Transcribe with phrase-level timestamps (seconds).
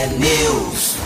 [0.00, 0.96] T-News.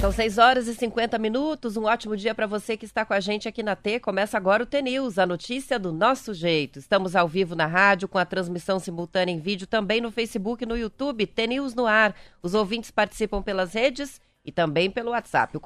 [0.00, 1.76] São 6 horas e 50 minutos.
[1.76, 3.98] Um ótimo dia para você que está com a gente aqui na T.
[3.98, 6.78] Começa agora o T-News, a notícia do nosso jeito.
[6.78, 10.66] Estamos ao vivo na rádio, com a transmissão simultânea em vídeo também no Facebook e
[10.66, 11.26] no YouTube.
[11.26, 12.14] T-News no ar.
[12.40, 15.60] Os ouvintes participam pelas redes e também pelo WhatsApp, o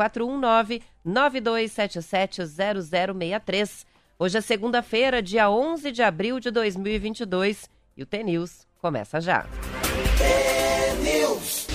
[1.04, 3.84] 419-9277-0063.
[4.18, 9.46] Hoje é segunda-feira, dia 11 de abril de 2022 e o T-News começa já.
[11.02, 11.66] T-News.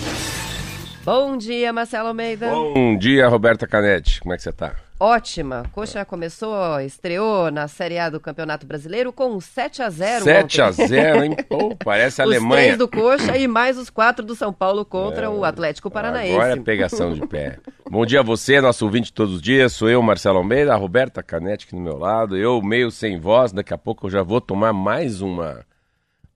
[1.03, 2.49] Bom dia, Marcelo Almeida.
[2.49, 4.21] Bom dia, Roberta Canetti.
[4.21, 4.73] Como é que você tá?
[4.99, 5.63] Ótima.
[5.73, 10.61] Coxa começou, estreou na Série A do Campeonato Brasileiro com um 7 a 0 7
[10.61, 10.87] a ontem.
[10.87, 11.35] 0 hein?
[11.49, 12.61] Pô, parece a Os Alemanha.
[12.63, 16.33] três do Coxa e mais os quatro do São Paulo contra o Atlético Paranaense.
[16.33, 17.59] Agora é pegação de pé.
[17.91, 19.73] Bom dia a você, nosso ouvinte todos os dias.
[19.73, 22.37] Sou eu, Marcelo Almeida, a Roberta Canetti aqui do meu lado.
[22.37, 25.65] Eu meio sem voz, daqui a pouco eu já vou tomar mais uma.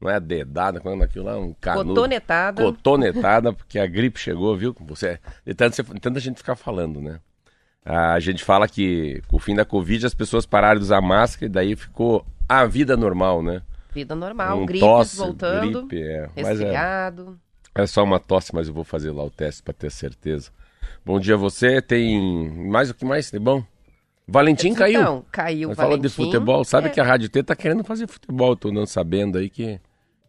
[0.02, 1.89] Não é dedada, quando aquilo lá, um canudo.
[1.94, 2.63] Cotonetada.
[2.63, 4.75] Cotonetada, porque a gripe chegou, viu?
[4.81, 7.19] Você, de tanto, de tanta gente ficar falando, né?
[7.85, 11.45] A gente fala que com o fim da Covid as pessoas pararam de usar máscara
[11.45, 13.61] e daí ficou a vida normal, né?
[13.93, 16.30] Vida normal, Um gripes tosse, voltando, gripe, é.
[16.36, 17.39] É, resfriado.
[17.75, 20.49] é só uma tosse, mas eu vou fazer lá o teste para ter certeza.
[21.05, 21.81] Bom dia a você.
[21.81, 23.30] Tem mais o que mais?
[23.31, 23.63] Tem bom?
[24.27, 25.02] Valentim caiu.
[25.02, 26.31] Então, caiu o Mas falando de Valentim.
[26.31, 26.89] futebol, sabe É.
[26.91, 28.55] que a Rádio T tá querendo fazer futebol.
[28.55, 29.80] Tô não sabendo aí que,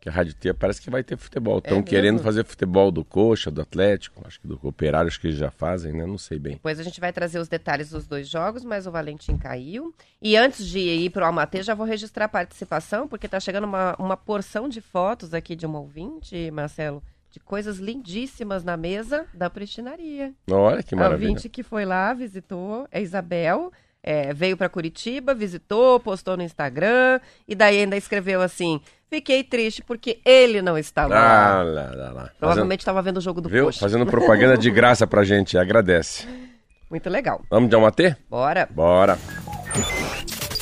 [0.03, 1.59] que a Rádio T parece que vai ter futebol.
[1.59, 1.87] Estão mesmo?
[1.87, 5.49] querendo fazer futebol do Coxa, do Atlético, acho que do Operário, acho que eles já
[5.49, 6.05] fazem, né?
[6.05, 6.55] Não sei bem.
[6.55, 9.95] Depois a gente vai trazer os detalhes dos dois jogos, mas o Valentim caiu.
[10.21, 13.95] E antes de ir pro Almatê, já vou registrar a participação, porque tá chegando uma,
[13.97, 19.49] uma porção de fotos aqui de um ouvinte, Marcelo, de coisas lindíssimas na mesa da
[19.49, 20.33] prestinaria.
[20.51, 21.29] Olha que A maravilha.
[21.31, 23.71] ouvinte que foi lá, visitou, é Isabel,
[24.03, 29.83] é, veio para Curitiba, visitou, postou no Instagram, e daí ainda escreveu assim: fiquei triste
[29.83, 31.61] porque ele não estava lá.
[31.61, 32.31] Ah, lá, lá, lá.
[32.39, 33.67] Provavelmente estava vendo o jogo do viu?
[33.67, 33.81] Coxa.
[33.81, 35.57] Fazendo propaganda de graça pra gente.
[35.57, 36.27] Agradece.
[36.91, 37.41] Muito legal.
[37.49, 38.17] Vamos de Almatê?
[38.29, 38.69] Bora.
[38.71, 39.19] Bora.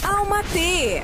[0.05, 1.03] Alma T.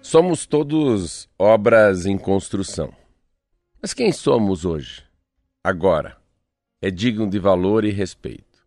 [0.00, 2.92] Somos todos obras em construção.
[3.80, 5.11] Mas quem somos hoje?
[5.62, 6.16] Agora.
[6.80, 8.66] É digno de valor e respeito.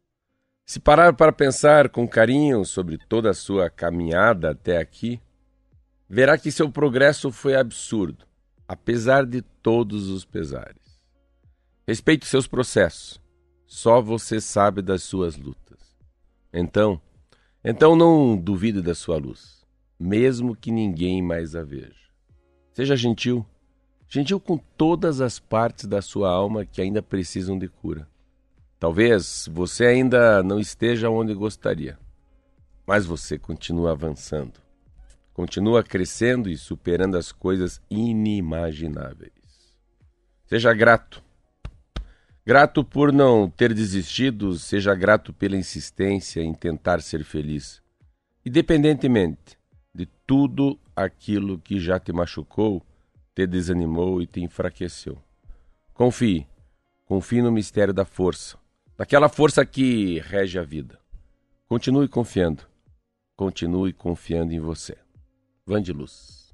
[0.65, 5.19] Se parar para pensar com carinho sobre toda a sua caminhada até aqui,
[6.07, 8.25] verá que seu progresso foi absurdo,
[8.65, 10.97] apesar de todos os pesares.
[11.85, 13.21] Respeite seus processos.
[13.67, 15.97] Só você sabe das suas lutas.
[16.53, 17.01] Então,
[17.63, 19.55] então não duvide da sua luz
[19.99, 21.93] mesmo que ninguém mais a veja.
[22.73, 23.45] Seja gentil,
[24.07, 28.07] gentil com todas as partes da sua alma que ainda precisam de cura.
[28.79, 31.97] Talvez você ainda não esteja onde gostaria,
[32.85, 34.59] mas você continua avançando,
[35.33, 39.31] continua crescendo e superando as coisas inimagináveis.
[40.45, 41.23] Seja grato.
[42.45, 47.81] Grato por não ter desistido, seja grato pela insistência em tentar ser feliz.
[48.45, 49.57] Independentemente
[49.95, 52.85] de tudo aquilo que já te machucou,
[53.35, 55.17] te desanimou e te enfraqueceu.
[55.93, 56.47] Confie,
[57.05, 58.57] confie no mistério da força,
[58.97, 60.97] daquela força que rege a vida.
[61.67, 62.63] Continue confiando,
[63.35, 64.97] continue confiando em você.
[65.65, 66.45] Van de Luz.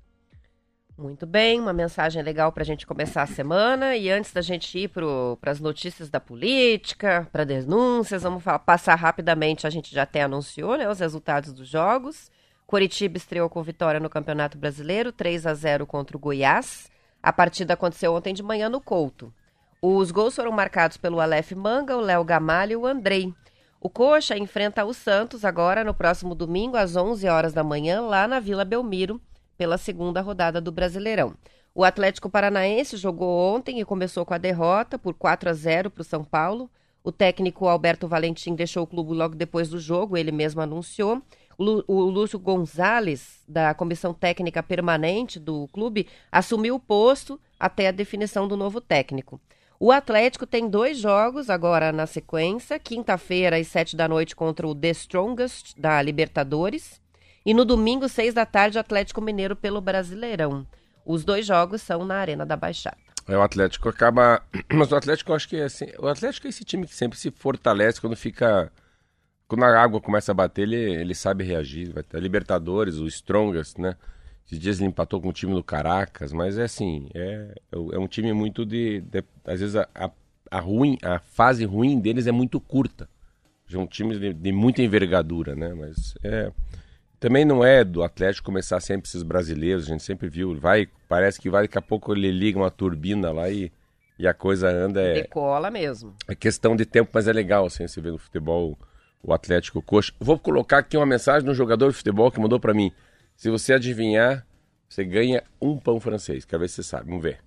[0.98, 3.96] Muito bem, uma mensagem legal para a gente começar a semana.
[3.96, 8.96] E antes da gente ir para as notícias da política, para denúncias, vamos fa- passar
[8.96, 9.66] rapidamente.
[9.66, 12.30] A gente já até anunciou né, os resultados dos jogos.
[12.72, 16.90] Coritiba estreou com vitória no Campeonato Brasileiro, 3 a 0 contra o Goiás.
[17.22, 19.34] A partida aconteceu ontem de manhã no Couto.
[19.82, 23.34] Os gols foram marcados pelo Aleph Manga, o Léo Gamalho e o Andrei.
[23.82, 28.26] O Coxa enfrenta o Santos agora no próximo domingo, às 11 horas da manhã, lá
[28.26, 29.20] na Vila Belmiro,
[29.58, 31.36] pela segunda rodada do Brasileirão.
[31.76, 36.04] O Atlético Paranaense jogou ontem e começou com a derrota por 4 a 0 para
[36.04, 36.70] o São Paulo.
[37.04, 41.22] O técnico Alberto Valentim deixou o clube logo depois do jogo, ele mesmo anunciou.
[41.58, 48.48] O Lúcio Gonzalez, da comissão técnica permanente do clube, assumiu o posto até a definição
[48.48, 49.40] do novo técnico.
[49.80, 54.76] O Atlético tem dois jogos agora na sequência, quinta-feira às sete da noite contra o
[54.76, 57.02] The Strongest da Libertadores
[57.44, 60.68] e no domingo, seis da tarde, Atlético Mineiro pelo Brasileirão.
[61.04, 62.98] Os dois jogos são na Arena da Baixada.
[63.28, 64.44] É, o Atlético acaba.
[64.72, 65.88] Mas o Atlético, eu acho que é assim.
[65.98, 68.72] O Atlético é esse time que sempre se fortalece quando fica.
[69.52, 71.92] Quando a água começa a bater, ele, ele sabe reagir.
[71.92, 73.98] Vai ter a Libertadores, o Strongest, né?
[74.46, 78.08] Esses dias ele empatou com o time do Caracas, mas é assim, é, é um
[78.08, 79.02] time muito de.
[79.02, 80.10] de- às vezes a, a,
[80.50, 83.10] a ruim, a fase ruim deles é muito curta.
[83.70, 85.74] É um time de, de muita envergadura, né?
[85.74, 86.50] Mas é.
[87.20, 91.42] também não é do Atlético começar sempre esses brasileiros, a gente sempre viu, vai, parece
[91.42, 93.70] que vai, daqui a pouco ele liga uma turbina lá e,
[94.18, 95.02] e a coisa anda.
[95.02, 96.16] É, Decola mesmo.
[96.26, 98.80] é questão de tempo, mas é legal, assim, você vê no futebol
[99.24, 100.14] o Atlético Coxa.
[100.20, 102.92] Vou colocar aqui uma mensagem de um jogador de futebol que mandou pra mim.
[103.36, 104.46] Se você adivinhar,
[104.88, 106.46] você ganha um pão francês.
[106.46, 107.40] Quero ver se você sabe, vamos ver.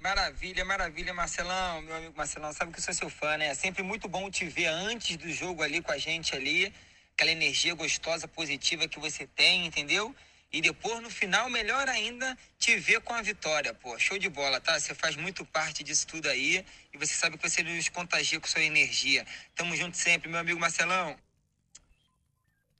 [0.00, 3.46] Maravilha, maravilha, Marcelão, meu amigo Marcelão, sabe que eu sou seu fã, né?
[3.46, 6.70] É sempre muito bom te ver antes do jogo ali com a gente ali,
[7.14, 10.14] aquela energia gostosa, positiva que você tem, entendeu?
[10.54, 13.98] E depois, no final, melhor ainda, te ver com a vitória, pô.
[13.98, 14.78] Show de bola, tá?
[14.78, 18.46] Você faz muito parte disso tudo aí e você sabe que você nos contagia com
[18.46, 19.26] sua energia.
[19.56, 21.16] Tamo junto sempre, meu amigo Marcelão.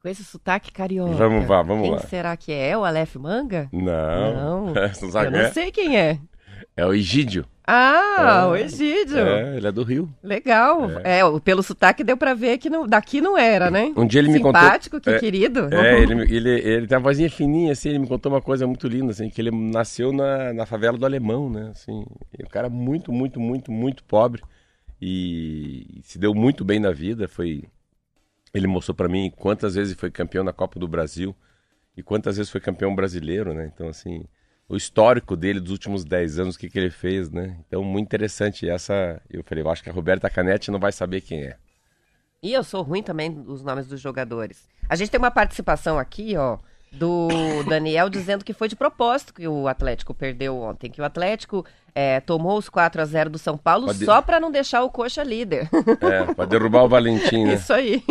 [0.00, 1.14] Com esse sotaque carioca.
[1.14, 2.06] Vamos lá, vamos quem lá.
[2.06, 2.68] será que é?
[2.68, 3.68] É o Aleph Manga?
[3.72, 4.72] Não.
[4.72, 4.74] Não.
[5.24, 5.52] Eu não é?
[5.52, 6.20] sei quem é.
[6.76, 7.44] É o Egídio.
[7.66, 8.46] Ah, É.
[8.46, 9.19] o Egídio.
[9.19, 10.12] É, ele é do Rio.
[10.22, 10.90] Legal.
[11.02, 11.25] É.
[11.25, 13.93] o- pelo sotaque deu pra ver que não, daqui não era, né?
[13.96, 15.69] Um dia ele me contou- Simpático, que É, querido.
[15.75, 18.87] É, ele, ele, ele tem uma vozinha fininha, assim, ele me contou uma coisa muito
[18.87, 22.05] linda, assim, que ele nasceu na, na favela do Alemão, né, assim,
[22.38, 24.43] o cara muito, muito, muito, muito pobre
[25.00, 27.64] e se deu muito bem na vida, foi...
[28.52, 31.34] Ele mostrou pra mim quantas vezes foi campeão na Copa do Brasil
[31.96, 34.25] e quantas vezes foi campeão brasileiro, né, então, assim,
[34.69, 38.06] o histórico dele dos últimos 10 anos, o que, que ele fez, né, então, muito
[38.06, 39.20] interessante essa...
[39.31, 41.56] Eu falei, eu acho que a Roberta Canetti não vai saber quem é.
[42.43, 44.69] E eu sou ruim também dos nomes dos jogadores.
[44.88, 46.58] A gente tem uma participação aqui, ó,
[46.93, 47.28] do
[47.69, 51.64] Daniel dizendo que foi de propósito que o Atlético perdeu ontem, que o Atlético
[51.94, 54.90] é, tomou os 4 a 0 do São Paulo Pode- só pra não deixar o
[54.90, 55.69] Coxa líder.
[56.00, 57.55] É, pra derrubar o Valentim, né?
[57.60, 58.02] Isso aí.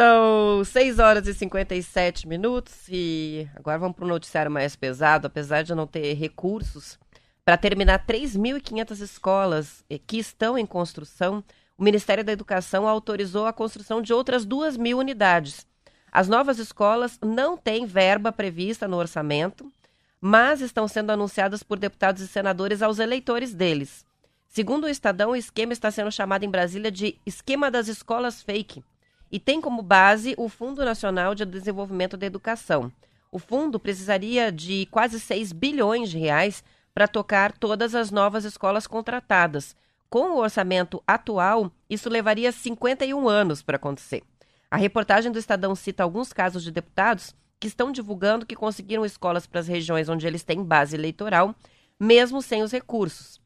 [0.00, 5.60] São 6 horas e 57 minutos e agora vamos para o noticiário mais pesado, apesar
[5.60, 6.98] de não ter recursos
[7.44, 11.44] para terminar 3.500 escolas eh, que estão em construção.
[11.76, 15.66] O Ministério da Educação autorizou a construção de outras 2 mil unidades.
[16.10, 19.70] As novas escolas não têm verba prevista no orçamento,
[20.18, 24.06] mas estão sendo anunciadas por deputados e senadores aos eleitores deles.
[24.48, 28.82] Segundo o Estadão, o esquema está sendo chamado em Brasília de esquema das escolas fake
[29.30, 32.90] e tem como base o Fundo Nacional de Desenvolvimento da Educação.
[33.32, 38.86] O fundo precisaria de quase 6 bilhões de reais para tocar todas as novas escolas
[38.86, 39.76] contratadas.
[40.08, 44.22] Com o orçamento atual, isso levaria 51 anos para acontecer.
[44.68, 49.46] A reportagem do Estadão cita alguns casos de deputados que estão divulgando que conseguiram escolas
[49.46, 51.54] para as regiões onde eles têm base eleitoral,
[51.98, 53.40] mesmo sem os recursos.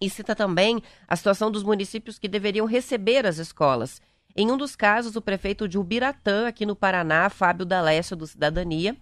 [0.00, 4.00] E cita também a situação dos municípios que deveriam receber as escolas.
[4.36, 8.96] Em um dos casos, o prefeito de Ubiratã, aqui no Paraná, Fábio D'Alessio, do Cidadania,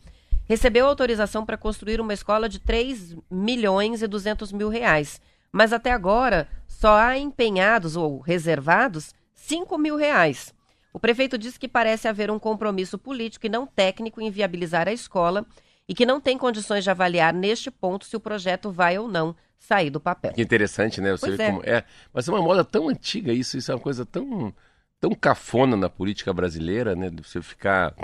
[0.44, 5.20] recebeu autorização para construir uma escola de 3 milhões e 200 mil reais.
[5.52, 10.52] Mas até agora, só há empenhados ou reservados 5 mil reais.
[10.92, 14.92] O prefeito diz que parece haver um compromisso político e não técnico em viabilizar a
[14.92, 15.46] escola
[15.88, 19.34] e que não tem condições de avaliar neste ponto se o projeto vai ou não
[19.58, 20.32] sair do papel.
[20.32, 21.12] Que interessante, né?
[21.12, 21.50] Você Pois vê é.
[21.50, 21.84] como é.
[22.12, 24.52] Mas é uma moda tão antiga isso, isso é uma coisa tão,
[25.00, 27.08] tão cafona na política brasileira, né?
[27.10, 27.94] De você ficar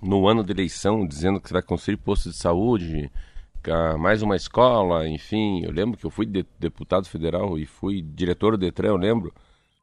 [0.00, 3.10] no ano de eleição dizendo que você vai construir posto de saúde,
[3.98, 5.62] mais uma escola, enfim.
[5.64, 9.32] Eu lembro que eu fui de- deputado federal e fui diretor do Detran, eu lembro.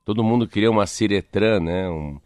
[0.05, 1.89] Todo mundo queria uma Ciretran, né?
[1.89, 2.19] Um,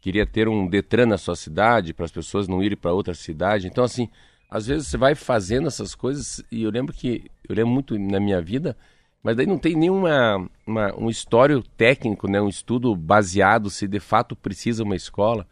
[0.00, 3.66] queria ter um Detran na sua cidade para as pessoas não irem para outra cidade.
[3.66, 4.08] Então, assim,
[4.50, 8.18] às vezes você vai fazendo essas coisas e eu lembro que eu lembro muito na
[8.20, 8.76] minha vida,
[9.22, 14.00] mas daí não tem nenhuma uma, um histórico técnico, né, um estudo baseado se de
[14.00, 15.46] fato precisa uma escola.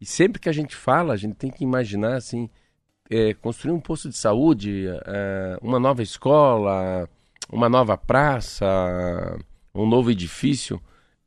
[0.00, 2.48] E sempre que a gente fala, a gente tem que imaginar assim,
[3.10, 7.08] é, construir um posto de saúde, é, uma nova escola,
[7.50, 8.66] uma nova praça,
[9.74, 10.80] um novo edifício.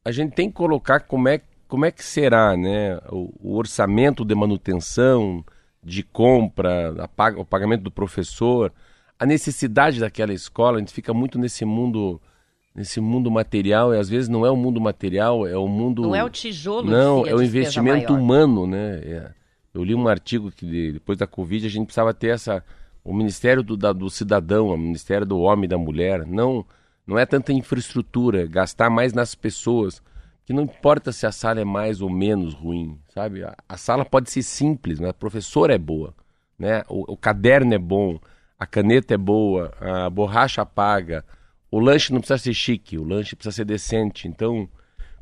[0.03, 4.25] A gente tem que colocar como é, como é que será né, o, o orçamento
[4.25, 5.43] de manutenção,
[5.83, 8.73] de compra, a o pagamento do professor,
[9.19, 10.77] a necessidade daquela escola.
[10.77, 12.21] A gente fica muito nesse mundo
[12.73, 16.13] nesse mundo material e às vezes não é o mundo material, é o mundo Não
[16.15, 18.21] é o tijolo não, é o investimento maior.
[18.21, 18.99] humano, né?
[19.05, 19.31] É.
[19.73, 22.61] Eu li um artigo que de- depois da Covid a gente precisava ter essa
[23.01, 26.25] o Ministério do, da- do Cidadão, o Ministério do Homem e da Mulher.
[26.25, 26.65] Não,
[27.07, 30.01] não é tanta infraestrutura, gastar mais nas pessoas.
[30.45, 33.43] Que não importa se a sala é mais ou menos ruim, sabe?
[33.43, 36.13] A, a sala pode ser simples, mas a professora é boa,
[36.59, 36.83] né?
[36.89, 38.19] O, o caderno é bom,
[38.57, 41.25] a caneta é boa, a borracha apaga,
[41.69, 44.27] o lanche não precisa ser chique, o lanche precisa ser decente.
[44.27, 44.69] Então,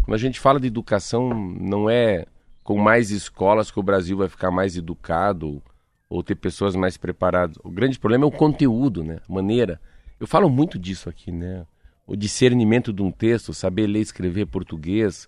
[0.04, 2.26] quando a gente fala de educação, não é
[2.64, 5.62] com mais escolas que o Brasil vai ficar mais educado
[6.10, 7.58] ou ter pessoas mais preparadas.
[7.64, 9.20] O grande problema é o conteúdo, né?
[9.28, 9.82] A maneira.
[10.20, 11.66] Eu falo muito disso aqui, né?
[12.06, 15.28] O discernimento de um texto, saber ler e escrever português.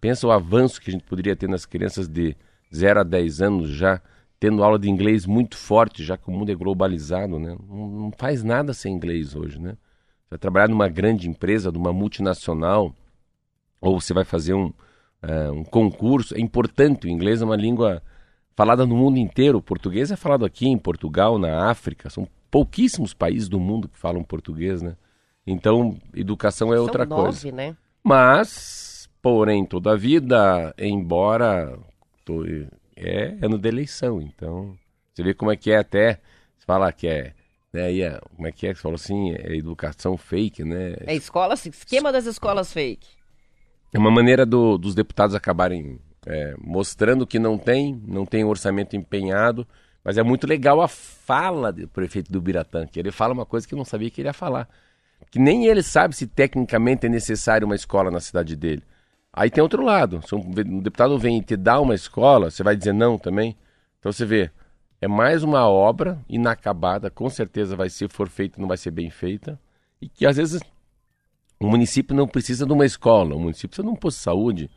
[0.00, 2.36] Pensa o avanço que a gente poderia ter nas crianças de
[2.74, 4.00] 0 a 10 anos já
[4.38, 7.56] tendo aula de inglês muito forte, já que o mundo é globalizado, né?
[7.68, 9.70] Não, não faz nada sem inglês hoje, né?
[10.24, 12.94] Você vai trabalhar numa grande empresa, numa multinacional,
[13.80, 16.34] ou você vai fazer um, uh, um concurso.
[16.34, 18.02] É importante, o inglês é uma língua
[18.54, 19.58] falada no mundo inteiro.
[19.58, 22.10] O português é falado aqui em Portugal, na África.
[22.10, 24.96] São pouquíssimos países do mundo que falam português, né?
[25.46, 27.52] Então, educação é São outra nove, coisa.
[27.52, 27.76] né?
[28.02, 31.78] Mas, porém, toda a vida, embora
[32.96, 34.76] é ano de eleição, então
[35.12, 36.14] você vê como é que é até,
[36.58, 37.32] você fala que é,
[37.72, 40.96] né, aí é- como é que é que você falou assim, é educação fake, né?
[41.06, 43.06] É escola, esquema das escolas fake.
[43.92, 48.96] É uma maneira do- dos deputados acabarem é, mostrando que não tem, não tem orçamento
[48.96, 49.64] empenhado,
[50.02, 53.66] mas é muito legal a fala do prefeito do Biratã, que ele fala uma coisa
[53.66, 54.68] que eu não sabia que ele ia falar.
[55.30, 58.82] Que nem ele sabe se tecnicamente é necessário uma escola na cidade dele.
[59.36, 62.74] Aí tem outro lado, se um deputado vem e te dá uma escola, você vai
[62.74, 63.54] dizer não também?
[63.98, 64.50] Então você vê,
[64.98, 69.10] é mais uma obra inacabada, com certeza vai ser, for feita, não vai ser bem
[69.10, 69.60] feita,
[70.00, 70.62] e que às vezes
[71.60, 74.70] o município não precisa de uma escola, o município precisa de um posto de saúde,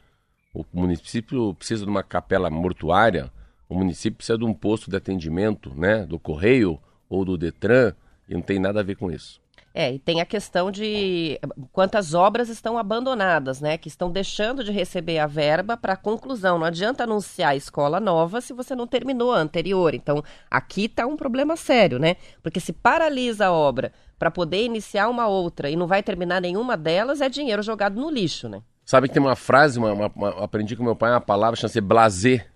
[0.53, 3.31] o município precisa de uma capela mortuária,
[3.69, 7.93] o município precisa de um posto de atendimento, né, do correio ou do Detran,
[8.27, 9.39] e não tem nada a ver com isso.
[9.81, 11.39] É, e tem a questão de
[11.71, 13.77] quantas obras estão abandonadas, né?
[13.77, 16.59] Que estão deixando de receber a verba para conclusão.
[16.59, 19.93] Não adianta anunciar a escola nova se você não terminou a anterior.
[19.95, 20.21] Então,
[20.51, 22.17] aqui está um problema sério, né?
[22.43, 26.75] Porque se paralisa a obra para poder iniciar uma outra e não vai terminar nenhuma
[26.75, 28.62] delas, é dinheiro jogado no lixo, né?
[28.83, 31.79] Sabe que tem uma frase, uma, uma- uma- aprendi com meu pai uma palavra chama-se
[31.79, 32.51] blazer.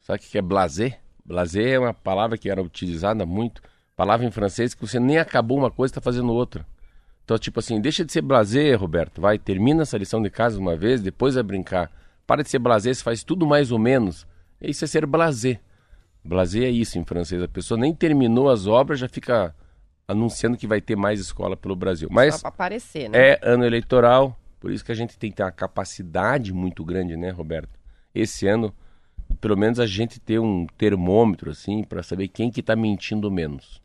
[0.00, 0.96] Sabe o que é blazer?
[1.24, 3.60] Blazer é uma palavra que era utilizada muito,
[3.98, 6.64] palavra em francês que você nem acabou uma coisa e está fazendo outra.
[7.24, 10.76] Então, tipo assim, deixa de ser blazer, Roberto, vai, termina essa lição de casa uma
[10.76, 11.90] vez, depois vai brincar.
[12.24, 14.24] Para de ser blazer, você faz tudo mais ou menos.
[14.62, 15.60] Isso é ser blazer.
[16.24, 19.52] Blazer é isso em francês, a pessoa nem terminou as obras, já fica
[20.06, 22.08] anunciando que vai ter mais escola pelo Brasil.
[22.08, 23.32] Mas aparecer, né?
[23.32, 27.16] é ano eleitoral, por isso que a gente tem que ter uma capacidade muito grande,
[27.16, 27.76] né, Roberto?
[28.14, 28.72] Esse ano,
[29.40, 33.82] pelo menos a gente ter um termômetro, assim, para saber quem que tá mentindo menos.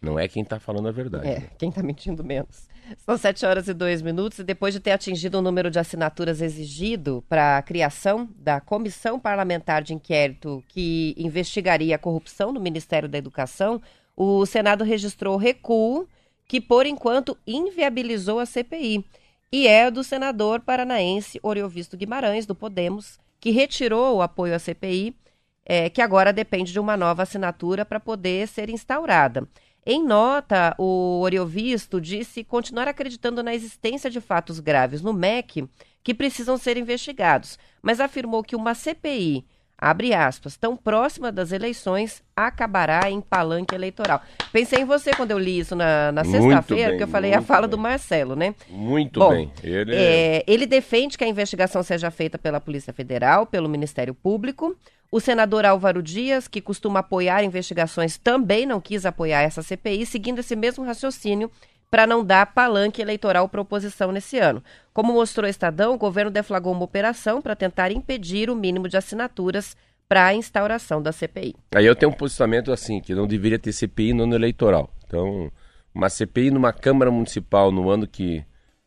[0.00, 1.26] Não é quem tá falando a verdade.
[1.26, 1.50] É, né?
[1.58, 2.68] quem tá mentindo menos.
[2.98, 6.40] São 7 horas e 2 minutos e depois de ter atingido o número de assinaturas
[6.40, 13.08] exigido para a criação da comissão parlamentar de inquérito que investigaria a corrupção no Ministério
[13.08, 13.82] da Educação,
[14.16, 16.06] o Senado registrou recuo
[16.46, 19.04] que, por enquanto, inviabilizou a CPI.
[19.50, 25.16] E é do senador paranaense Oriovisto Guimarães, do Podemos, que retirou o apoio à CPI,
[25.64, 29.46] é, que agora depende de uma nova assinatura para poder ser instaurada.
[29.88, 35.68] Em nota, o Oriovisto disse continuar acreditando na existência de fatos graves no MEC
[36.02, 39.44] que precisam ser investigados, mas afirmou que uma CPI,
[39.78, 44.20] abre aspas, tão próxima das eleições, acabará em palanque eleitoral.
[44.52, 47.40] Pensei em você quando eu li isso na, na sexta-feira, bem, que eu falei a
[47.40, 47.70] fala bem.
[47.70, 48.56] do Marcelo, né?
[48.68, 49.52] Muito Bom, bem.
[49.62, 54.76] Ele É, ele defende que a investigação seja feita pela Polícia Federal, pelo Ministério Público.
[55.10, 60.40] O senador Álvaro Dias, que costuma apoiar investigações, também não quis apoiar essa CPI, seguindo
[60.40, 61.50] esse mesmo raciocínio
[61.90, 64.62] para não dar palanque eleitoral para oposição nesse ano.
[64.92, 68.96] Como mostrou o Estadão, o governo deflagrou uma operação para tentar impedir o mínimo de
[68.96, 69.76] assinaturas
[70.08, 71.54] para a instauração da CPI.
[71.74, 74.90] Aí eu tenho um posicionamento assim, que não deveria ter CPI no ano eleitoral.
[75.06, 75.50] Então,
[75.94, 78.44] uma CPI numa Câmara Municipal no ano que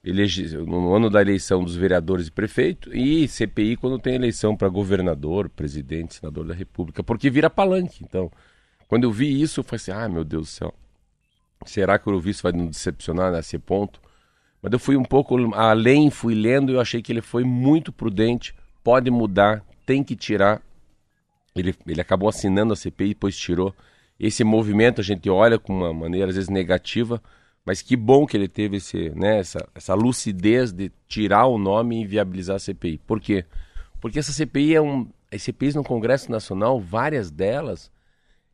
[0.10, 4.68] elege, no ano da eleição dos vereadores e prefeito e CPI quando tem eleição para
[4.70, 8.04] governador, presidente, senador da República, porque vira palanque.
[8.04, 8.32] Então,
[8.88, 10.74] quando eu vi isso, eu falei assim: "Ah, meu Deus do céu.
[11.66, 14.02] Será que o visto vai nos decepcionar nesse ponto?"
[14.62, 17.92] Mas eu fui um pouco além, fui lendo e eu achei que ele foi muito
[17.94, 20.62] prudente, pode mudar, tem que tirar
[21.56, 23.74] ele, ele acabou assinando a CPI e depois tirou.
[24.20, 27.22] Esse movimento a gente olha com uma maneira às vezes negativa,
[27.66, 32.02] mas que bom que ele teve esse, né, essa, essa lucidez de tirar o nome
[32.02, 32.98] e viabilizar a CPI.
[33.00, 33.46] Por quê?
[34.02, 35.08] Porque essa CPI é um.
[35.32, 37.92] As CPIs no Congresso Nacional, várias delas,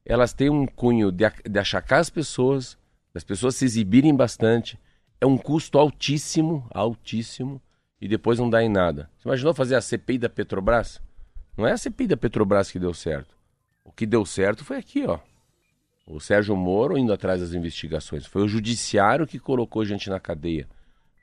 [0.06, 2.78] elas têm um cunho de, de achacar as pessoas,
[3.14, 4.78] das pessoas se exibirem bastante.
[5.22, 7.62] É um custo altíssimo, altíssimo,
[8.02, 9.10] e depois não dá em nada.
[9.18, 11.02] Você imaginou fazer a CPI da Petrobras?
[11.58, 13.34] Não é a CPI da Petrobras que deu certo.
[13.84, 15.20] O que deu certo foi aqui, ó.
[16.06, 18.26] O Sérgio Moro indo atrás das investigações.
[18.26, 20.68] Foi o judiciário que colocou gente na cadeia.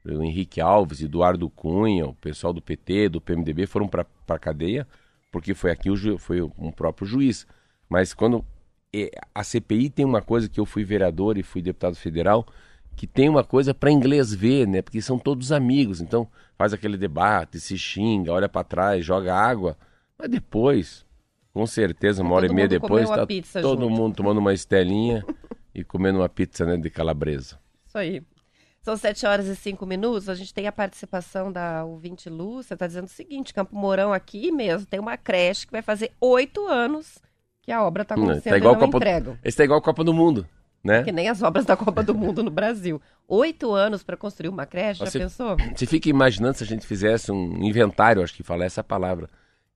[0.04, 4.86] O Henrique Alves, Eduardo Cunha, o pessoal do PT, do PMDB foram para a cadeia
[5.30, 7.46] porque foi aqui o ju- foi um próprio juiz.
[7.88, 8.44] Mas quando
[9.34, 12.46] a CPI tem uma coisa que eu fui vereador e fui deputado federal,
[12.94, 14.82] que tem uma coisa para inglês ver, né?
[14.82, 19.78] Porque são todos amigos, então faz aquele debate, se xinga, olha para trás, joga água,
[20.18, 21.06] mas depois
[21.52, 23.90] Com certeza, uma hora e meia depois, tá pizza todo junto.
[23.90, 25.22] mundo tomando uma estelinha
[25.74, 27.58] e comendo uma pizza né, de calabresa.
[27.86, 28.22] Isso aí.
[28.80, 30.28] São 7 horas e 5 minutos.
[30.28, 32.74] A gente tem a participação da ouvinte Lúcia.
[32.74, 36.66] Está dizendo o seguinte: Campo Mourão aqui mesmo tem uma creche que vai fazer oito
[36.66, 37.18] anos
[37.60, 39.38] que a obra está acontecendo tá igual e não Copa- entregam.
[39.44, 40.44] Esse tá igual a Copa do Mundo,
[40.82, 41.04] né?
[41.04, 43.00] Que nem as obras da Copa do Mundo no Brasil.
[43.28, 45.56] Oito anos para construir uma creche, Você- já pensou?
[45.76, 49.30] Você fica imaginando se a gente fizesse um inventário, acho que fala essa palavra.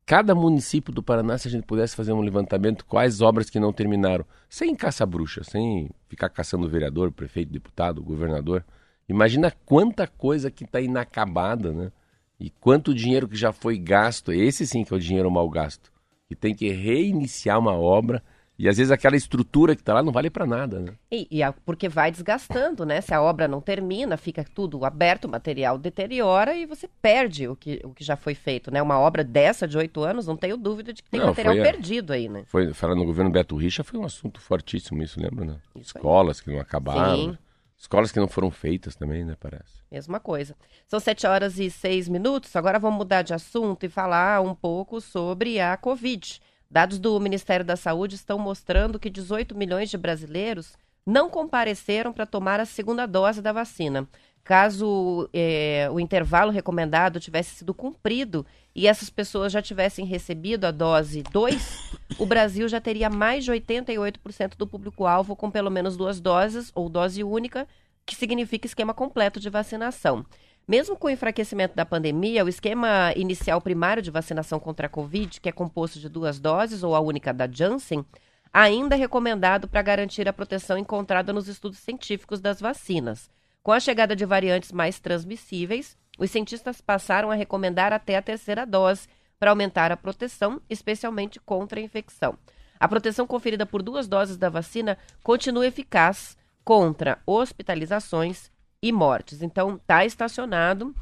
[0.07, 3.73] Cada município do Paraná, se a gente pudesse fazer um levantamento, quais obras que não
[3.73, 8.65] terminaram, sem caça-bruxa, sem ficar caçando vereador, prefeito, deputado, governador.
[9.09, 11.91] Imagina quanta coisa que está inacabada, né?
[12.39, 14.33] E quanto dinheiro que já foi gasto.
[14.33, 15.91] Esse sim que é o dinheiro mal gasto.
[16.29, 18.23] Que tem que reiniciar uma obra
[18.59, 20.93] e às vezes aquela estrutura que está lá não vale para nada, né?
[21.11, 23.01] E, e a- porque vai desgastando, né?
[23.01, 27.55] Se a obra não termina, fica tudo aberto, o material deteriora e você perde o
[27.57, 28.81] que, o que já foi feito, né?
[28.83, 31.61] Uma obra dessa de oito anos, não tenho dúvida de que tem Não, material foi
[31.69, 32.45] a- perdido aí, né?
[32.47, 35.57] Foi, falando no governo Beto Richa, foi um assunto fortíssimo isso, lembra, né?
[35.75, 36.01] Isso aí.
[36.01, 37.17] Escolas que não acabaram.
[37.17, 37.39] Sim.
[37.79, 39.83] Escolas que não foram feitas também, né, parece.
[39.93, 40.57] Mesma coisa.
[40.89, 42.57] São sete horas e seis minutos.
[42.57, 46.41] Agora vamos mudar de assunto e falar um pouco sobre a Covid.
[46.70, 50.75] Dados do Ministério da Saúde estão mostrando que 18 milhões de brasileiros
[51.06, 54.08] não compareceram para tomar a segunda dose da vacina.
[54.42, 60.70] Caso eh, o intervalo recomendado tivesse sido cumprido e essas pessoas já tivessem recebido a
[60.70, 66.20] dose 2, o Brasil já teria mais de 88% do público-alvo com pelo menos duas
[66.20, 67.66] doses ou dose única,
[68.04, 70.25] que significa esquema completo de vacinação.
[70.68, 75.40] Mesmo com o enfraquecimento da pandemia, o esquema inicial primário de vacinação contra a Covid,
[75.40, 78.04] que é composto de duas doses ou a única da Janssen,
[78.52, 83.30] ainda é recomendado para garantir a proteção encontrada nos estudos científicos das vacinas.
[83.62, 88.66] Com a chegada de variantes mais transmissíveis, os cientistas passaram a recomendar até a terceira
[88.66, 89.06] dose
[89.38, 92.37] para aumentar a proteção, especialmente contra a infecção.
[92.81, 98.50] A proteção conferida por duas doses da vacina continua eficaz contra hospitalizações
[98.83, 99.43] e mortes.
[99.43, 100.95] Então, está estacionado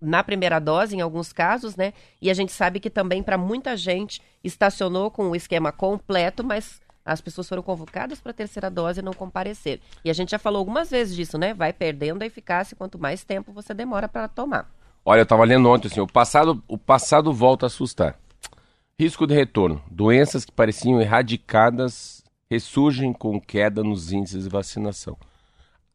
[0.00, 1.92] na primeira dose, em alguns casos, né?
[2.20, 6.80] E a gente sabe que também para muita gente estacionou com o esquema completo, mas
[7.04, 9.80] as pessoas foram convocadas para a terceira dose e não comparecer.
[10.04, 11.54] E a gente já falou algumas vezes disso, né?
[11.54, 14.68] Vai perdendo a eficácia quanto mais tempo você demora para tomar.
[15.04, 18.18] Olha, eu estava lendo ontem assim, o passado, o passado volta a assustar.
[18.98, 19.82] Risco de retorno.
[19.90, 25.16] Doenças que pareciam erradicadas ressurgem com queda nos índices de vacinação.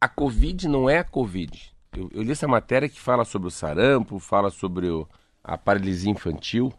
[0.00, 1.72] A Covid não é a Covid.
[1.96, 5.08] Eu, eu li essa matéria que fala sobre o sarampo, fala sobre o-
[5.42, 6.72] a paralisia infantil.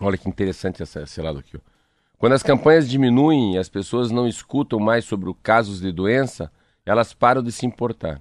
[0.00, 1.58] Olha que interessante essa, esse lado aqui.
[2.18, 6.50] Quando as campanhas diminuem e as pessoas não escutam mais sobre os casos de doença,
[6.84, 8.20] elas param de se importar.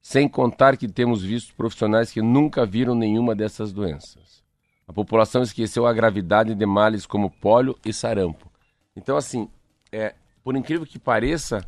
[0.00, 4.44] Sem contar que temos visto profissionais que nunca viram nenhuma dessas doenças.
[4.86, 8.50] A população esqueceu a gravidade de males como pólio e sarampo.
[8.94, 9.48] Então, assim,
[9.90, 11.64] é, por incrível que pareça,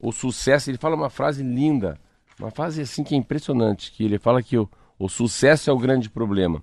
[0.00, 1.98] o sucesso, ele fala uma frase linda,
[2.38, 5.78] uma frase assim que é impressionante, que ele fala que o, o sucesso é o
[5.78, 6.62] grande problema.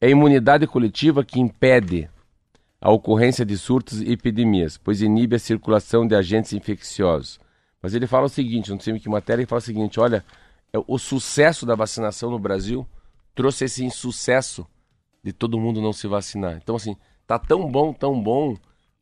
[0.00, 2.08] É a imunidade coletiva que impede
[2.80, 7.40] a ocorrência de surtos e epidemias, pois inibe a circulação de agentes infecciosos.
[7.82, 10.24] Mas ele fala o seguinte, não sei que matéria, ele fala o seguinte, olha,
[10.72, 12.86] é, o sucesso da vacinação no Brasil
[13.34, 14.66] trouxe esse insucesso
[15.22, 16.56] de todo mundo não se vacinar.
[16.62, 16.96] Então, assim,
[17.26, 18.56] tá tão bom, tão bom,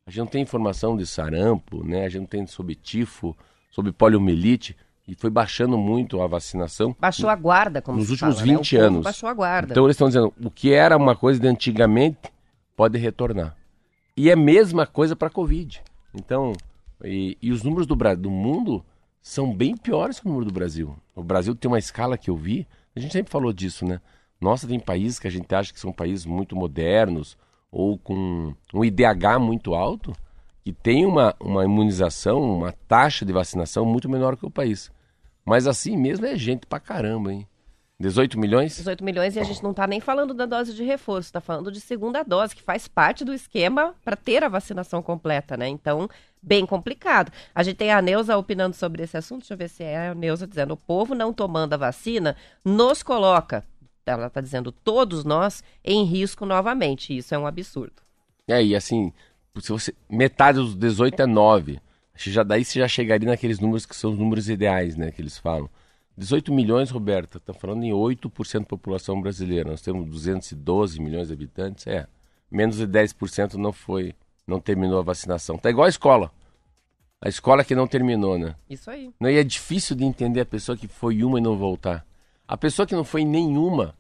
[0.07, 2.07] a gente não tem informação de sarampo, né?
[2.07, 3.37] A gente não tem sobre tifo,
[3.75, 6.95] sobre poliomielite, e foi baixando muito a vacinação.
[6.99, 8.55] Baixou a guarda, como Nos últimos fala, né?
[8.55, 9.05] O 20 povo anos.
[9.05, 9.73] Baixou a guarda.
[9.73, 12.33] Então eles estão dizendo, o que era uma coisa de antigamente
[12.77, 13.57] pode retornar.
[14.17, 15.83] E é a mesma coisa para a Covid.
[16.15, 16.53] Então,
[17.03, 18.85] e, e os números do, do mundo
[19.21, 20.97] são bem piores que o número do Brasil.
[21.17, 24.01] O Brasil tem uma escala que eu vi, a gente sempre falou disso, né?
[24.41, 27.37] Nossa, tem países que a gente acha que são países muito modernos
[27.73, 30.13] ou com um IDH muito alto,
[30.65, 34.91] que tem uma, uma imunização, uma taxa de vacinação muito menor que o país.
[35.45, 37.47] Mas assim mesmo é gente pra caramba, hein?
[38.01, 38.75] 18 milhões?
[38.77, 41.71] 18 milhões e a gente não está nem falando da dose de reforço, está falando
[41.71, 45.69] de segunda dose, que faz parte do esquema para ter a vacinação completa, né?
[45.69, 46.09] Então,
[46.43, 47.31] bem complicado.
[47.55, 50.15] A gente tem a Neuza opinando sobre esse assunto, deixa eu ver se é a
[50.15, 53.65] Neuza dizendo: o povo não tomando a vacina nos coloca,
[54.05, 57.17] ela está dizendo, todos nós em risco novamente.
[57.17, 58.03] Isso é um absurdo.
[58.49, 59.13] É, e assim,
[59.61, 61.81] se você, metade dos 18 é 9.
[62.15, 65.11] Acho que já, daí você já chegaria naqueles números que são os números ideais, né?
[65.11, 65.69] Que eles falam.
[66.17, 69.71] 18 milhões, Roberta, tá falando em 8% da população brasileira.
[69.71, 71.87] Nós temos 212 milhões de habitantes.
[71.89, 72.07] É,
[72.51, 74.15] menos de 10% não foi,
[74.47, 75.59] não terminou a vacinação.
[75.59, 76.31] Tá igual a escola.
[77.21, 78.55] A escola que não terminou, né?
[78.71, 79.11] Isso aí.
[79.19, 82.07] Não, e é difícil de entender a pessoa que foi uma e não voltar.
[82.47, 83.95] A pessoa que não foi nenhuma,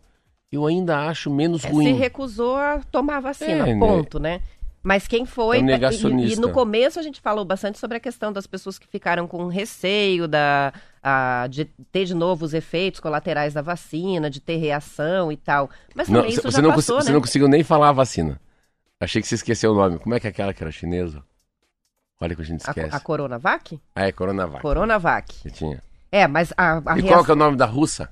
[0.52, 1.86] eu ainda acho menos É, ruim.
[1.86, 3.78] se recusou a tomar a vacina, É, né?
[3.80, 4.40] ponto, né?
[4.84, 5.58] Mas quem foi.
[5.58, 6.34] É um negacionista.
[6.34, 9.26] E, e no começo a gente falou bastante sobre a questão das pessoas que ficaram
[9.26, 14.56] com receio da, a, de ter de novo os efeitos colaterais da vacina, de ter
[14.56, 15.70] reação e tal.
[15.94, 17.02] Mas também Não, isso você, já não passou, né?
[17.02, 18.38] você não conseguiu nem falar a vacina.
[19.00, 19.98] Achei que você esqueceu o nome.
[19.98, 21.22] Como é que é aquela que era chinesa?
[22.20, 22.94] Olha que a gente A, esquece.
[22.94, 23.80] a Coronavac?
[23.94, 24.60] Ah, é Coronavac.
[24.60, 25.34] Coronavac.
[25.42, 25.82] Que tinha.
[26.12, 27.24] É, mas a, a E qual reação...
[27.24, 28.10] que é o nome da russa?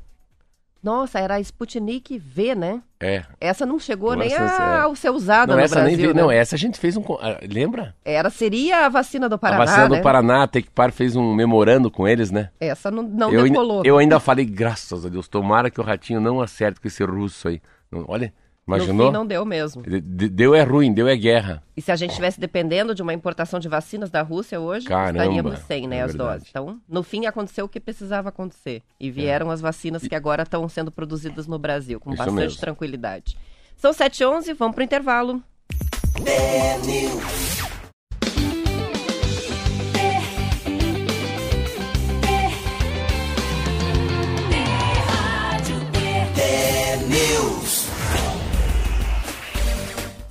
[0.82, 2.82] Nossa, era a Sputnik V, né?
[2.98, 3.22] É.
[3.40, 5.96] Essa não chegou Nossa, nem é- a, a ser usada Não, no essa Brasil, nem
[5.96, 6.14] veio.
[6.14, 6.22] né?
[6.22, 7.02] Não, essa a gente fez um.
[7.20, 7.94] ah, Lembra?
[8.04, 9.96] Era, seria a vacina do Paraná, a vacina né?
[9.96, 12.50] do Paraná, a Tecpar fez um memorando com eles, né?
[12.58, 13.82] Essa não, não eu, ainda, decolou.
[13.84, 17.46] eu ainda falei, graças a Deus, tomara que o ratinho não acerte com esse russo
[17.48, 17.60] aí.
[17.90, 18.04] Não-
[18.66, 19.06] Olha, No imaginou?
[19.08, 19.82] fim não deu mesmo.
[19.82, 21.62] De- de- Deu é ruim, deu é guerra.
[21.76, 25.18] E se a gente estivesse dependendo de uma importação de vacinas da Rússia hoje, Caramba,
[25.24, 26.34] estaríamos sem, né, é as verdade.
[26.38, 26.48] doses.
[26.50, 28.82] Então, no fim, aconteceu o que precisava acontecer.
[29.00, 32.60] E vieram as vacinas que agora estão sendo produzidas no Brasil, com Isso bastante mesmo.
[32.60, 33.36] tranquilidade.
[33.76, 35.42] São 7h11, vamos para o intervalo.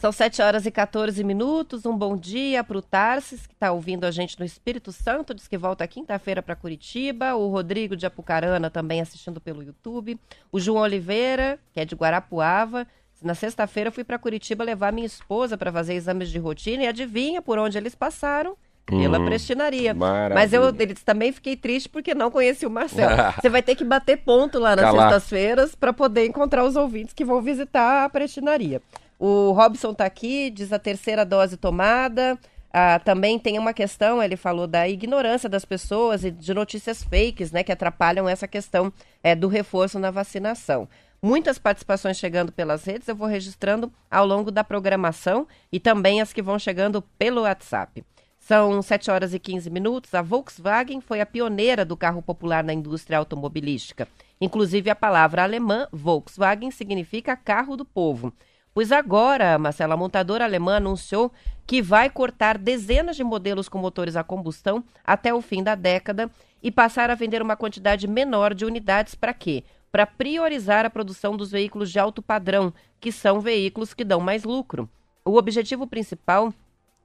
[0.02, 1.86] São 7 horas e 14 minutos.
[1.86, 5.32] Um bom dia para o Tarsis, que está ouvindo a gente no Espírito Santo.
[5.32, 7.36] Diz que volta quinta-feira para Curitiba.
[7.36, 10.20] O Rodrigo de Apucarana também assistindo pelo YouTube.
[10.52, 12.88] O João Oliveira, que é de Guarapuava.
[13.22, 17.40] Na sexta-feira fui para Curitiba levar minha esposa para fazer exames de rotina e adivinha
[17.40, 18.58] por onde eles passaram?
[18.88, 19.26] Pela Uhum.
[19.26, 19.94] prestinaria.
[19.94, 20.34] Maravilha.
[20.34, 23.12] Mas eu eles também fiquei triste porque não conheci o Marcelo.
[23.40, 27.14] Você vai ter que bater ponto lá nas Tá sextas-feiras para poder encontrar os ouvintes
[27.14, 28.82] que vão visitar a prestinaria.
[29.24, 32.40] O Robson tá aqui, diz a terceira dose tomada.
[32.74, 37.52] Ah, também tem uma questão, ele falou da ignorância das pessoas e de notícias fakes,
[37.52, 40.90] né, que atrapalham essa questão é, do reforço na vacinação.
[41.22, 46.34] Muitas participações chegando pelas redes, eu vou registrando ao longo da programação e também as
[46.34, 48.04] que vão chegando pelo WhatsApp.
[48.40, 50.16] São 7 horas e 15 minutos.
[50.16, 54.08] A Volkswagen foi a pioneira do carro popular na indústria automobilística.
[54.42, 58.34] Inclusive, a palavra alemã Volkswagen significa carro do povo.
[58.74, 61.32] Pois agora, Marcela, a montadora alemã anunciou
[61.68, 66.32] que vai cortar dezenas de modelos com motores a combustão até o fim da década
[66.64, 69.64] e passar a vender uma quantidade menor de unidades para quê?
[69.92, 74.46] Para priorizar a produção dos veículos de alto padrão, que são veículos que dão mais
[74.46, 74.90] lucro.
[75.26, 76.54] O objetivo principal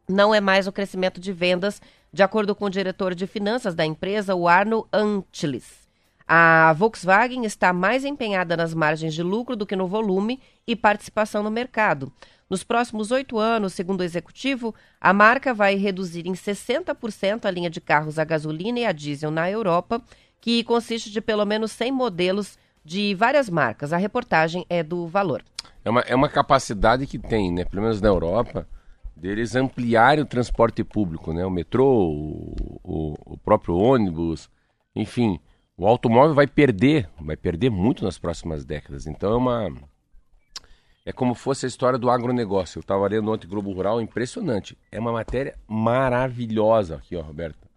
[0.09, 3.85] não é mais o crescimento de vendas, de acordo com o diretor de finanças da
[3.85, 5.86] empresa, o Arno Antlis.
[6.29, 11.43] A Volkswagen está mais empenhada nas margens de lucro do que no volume e participação
[11.43, 12.13] no mercado.
[12.51, 17.71] Nos próximos oito anos, segundo o executivo, a marca vai reduzir em 60% a linha
[17.71, 20.03] de carros a gasolina e a diesel na Europa,
[20.41, 23.93] que consiste de pelo menos 100 modelos de várias marcas.
[23.93, 25.43] A reportagem é do Valor.
[25.85, 27.65] É uma, é uma capacidade que tem, né?
[27.65, 28.67] Pelo menos na Europa,
[29.17, 31.47] deles ampliarem o transporte público, né?
[31.47, 34.49] O metrô, o, o, o próprio ônibus,
[34.95, 35.41] enfim.
[35.77, 39.07] O automóvel vai perder, vai perder muito nas próximas décadas.
[39.07, 39.73] Então é uma.
[41.05, 42.79] É como fosse a história do agronegócio.
[42.79, 44.77] Eu estava lendo ontem Globo Rural, impressionante.
[44.91, 47.69] É uma matéria maravilhosa aqui, ó, Roberto.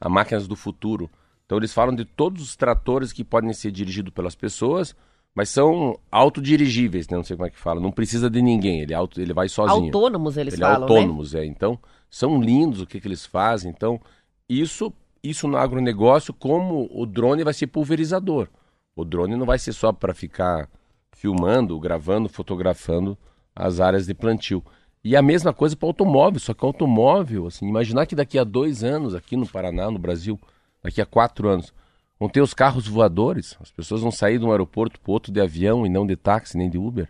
[0.00, 1.10] A Máquinas do Futuro.
[1.44, 4.94] Então eles falam de todos os tratores que podem ser dirigidos pelas pessoas,
[5.34, 7.16] mas são autodirigíveis, né?
[7.16, 7.80] Não sei como é que fala.
[7.80, 9.86] Não precisa de ninguém, ele, é auto, ele vai sozinho.
[9.86, 10.94] Autônomos, eles Ele é falam, né?
[10.94, 11.44] autônomos, é.
[11.44, 11.76] Então,
[12.08, 13.70] são lindos o que, que eles fazem.
[13.70, 14.00] Então,
[14.48, 18.48] isso, isso no agronegócio, como o drone vai ser pulverizador.
[18.96, 20.68] O drone não vai ser só para ficar
[21.12, 23.16] filmando, gravando, fotografando
[23.54, 24.62] as áreas de plantio.
[25.02, 28.84] E a mesma coisa para automóvel, só que automóvel, assim, imaginar que daqui a dois
[28.84, 30.38] anos, aqui no Paraná, no Brasil,
[30.82, 31.72] daqui a quatro anos,
[32.18, 35.40] vão ter os carros voadores, as pessoas vão sair de um aeroporto para outro de
[35.40, 37.08] avião e não de táxi nem de Uber.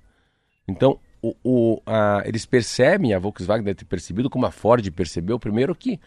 [0.68, 5.38] Então, o, o- a- eles percebem, a Volkswagen deve ter percebido, como a Ford percebeu,
[5.38, 5.98] primeiro que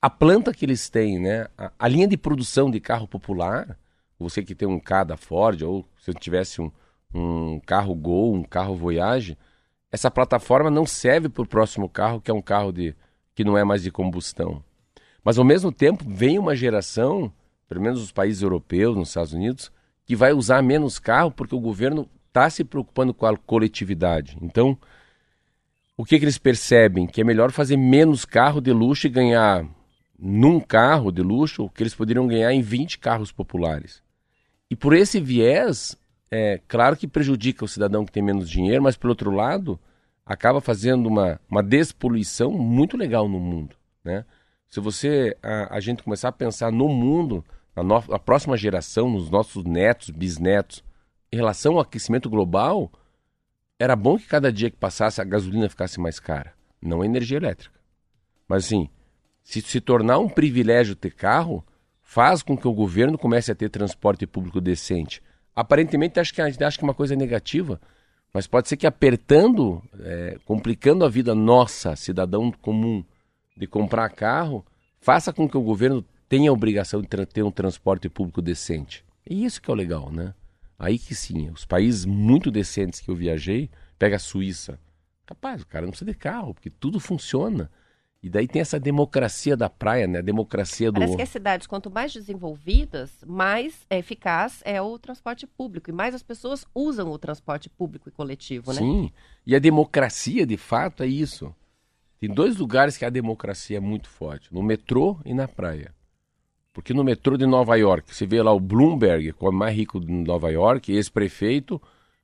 [0.00, 3.76] a planta que eles têm, né, a, a linha de produção de carro popular,
[4.18, 6.70] você que tem um K da Ford, ou se tivesse um,
[7.14, 9.36] um carro Gol, um carro Voyage,
[9.90, 12.94] essa plataforma não serve para o próximo carro, que é um carro de,
[13.34, 14.62] que não é mais de combustão.
[15.24, 17.32] Mas ao mesmo tempo vem uma geração,
[17.68, 19.72] pelo menos nos países europeus, nos Estados Unidos,
[20.04, 24.36] que vai usar menos carro porque o governo está se preocupando com a coletividade.
[24.40, 24.78] Então,
[25.96, 27.06] o que, que eles percebem?
[27.06, 29.66] Que é melhor fazer menos carro de luxo e ganhar
[30.18, 34.02] num carro de luxo o que eles poderiam ganhar em 20 carros populares.
[34.70, 35.96] E por esse viés,
[36.30, 39.78] é claro que prejudica o cidadão que tem menos dinheiro, mas pelo outro lado,
[40.26, 44.24] acaba fazendo uma, uma despoluição muito legal no mundo, né?
[44.68, 47.42] Se você a, a gente começar a pensar no mundo,
[47.74, 50.84] na, no, na próxima geração, nos nossos netos, bisnetos,
[51.32, 52.92] em relação ao aquecimento global,
[53.78, 56.52] era bom que cada dia que passasse a gasolina ficasse mais cara.
[56.82, 57.78] não a energia elétrica.
[58.46, 58.90] Mas assim,
[59.48, 61.64] se se tornar um privilégio ter carro,
[62.02, 65.22] faz com que o governo comece a ter transporte público decente.
[65.56, 67.80] Aparentemente, acho que a gente acha que é uma coisa negativa,
[68.30, 73.02] mas pode ser que apertando, é, complicando a vida nossa, cidadão comum,
[73.56, 74.62] de comprar carro,
[75.00, 79.02] faça com que o governo tenha a obrigação de ter um transporte público decente.
[79.26, 80.34] E isso que é o legal, né?
[80.78, 84.78] Aí que sim, os países muito decentes que eu viajei, pega a Suíça.
[85.24, 87.70] Capaz, o cara não precisa de carro, porque tudo funciona.
[88.20, 90.18] E daí tem essa democracia da praia, né?
[90.18, 90.94] A democracia do.
[90.94, 95.88] Parece que as cidades, quanto mais desenvolvidas, mais eficaz é o transporte público.
[95.88, 98.78] E mais as pessoas usam o transporte público e coletivo, né?
[98.78, 99.12] Sim.
[99.46, 101.54] E a democracia, de fato, é isso.
[102.20, 105.94] Tem dois lugares que a democracia é muito forte: no metrô e na praia.
[106.72, 109.76] Porque no metrô de Nova York, você vê lá o Bloomberg, que é o mais
[109.76, 111.80] rico de Nova York, ex-prefeito,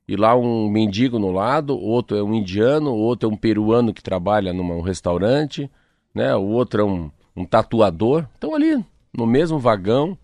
[0.06, 4.02] e lá um mendigo no lado, outro é um indiano, outro é um peruano que
[4.02, 5.70] trabalha num restaurante,
[6.14, 6.34] né?
[6.34, 8.26] O outro é um, um tatuador.
[8.34, 8.84] Estão ali
[9.16, 10.16] no mesmo vagão,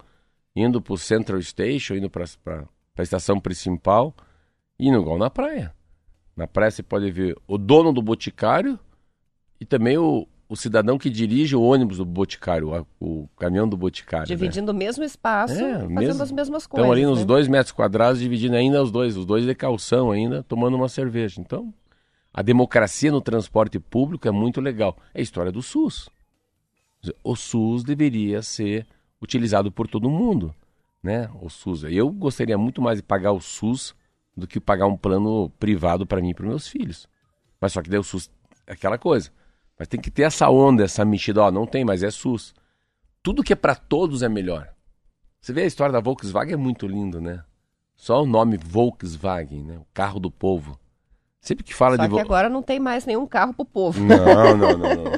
[0.54, 2.24] indo para o Central Station, indo para
[2.96, 4.14] a estação principal,
[4.78, 5.74] indo igual na praia.
[6.36, 8.78] Na praia você pode ver o dono do boticário
[9.60, 14.28] e também o, o cidadão que dirige o ônibus do Boticário, o, caminhão do Boticário.
[14.28, 14.34] Né?
[14.34, 14.76] Dividindo né?
[14.76, 16.22] o mesmo espaço, é, fazendo mesmo...
[16.22, 16.84] as mesmas coisas.
[16.84, 17.24] Estão ali nos né?
[17.24, 21.40] dois metros quadrados, dividindo ainda os dois, os dois de calção ainda, tomando uma cerveja.
[21.40, 21.72] Então,
[22.32, 24.96] a democracia no transporte público é muito legal.
[25.12, 26.08] É a história do SUS.
[27.24, 28.86] O SUS deveria ser
[29.20, 30.54] utilizado por todo mundo,
[31.02, 31.30] né?
[31.40, 31.84] O SUS.
[31.84, 33.94] Eu gostaria muito mais de pagar o SUS
[34.36, 37.08] do que pagar um plano privado para mim e para meus filhos.
[37.60, 38.30] Mas só que daí o SUS
[38.66, 39.30] é aquela coisa.
[39.78, 41.42] Mas tem que ter essa onda, essa mexida.
[41.42, 42.54] Ó, não tem, mas é SUS.
[43.22, 44.72] Tudo que é para todos é melhor.
[45.40, 47.42] Você vê a história da Volkswagen é muito lindo, né?
[47.96, 49.78] Só o nome Volkswagen, né?
[49.78, 50.79] O carro do povo.
[51.40, 53.98] Sempre que fala Só de que agora não tem mais nenhum carro pro povo.
[54.04, 54.94] Não, não, não, não.
[55.04, 55.10] não.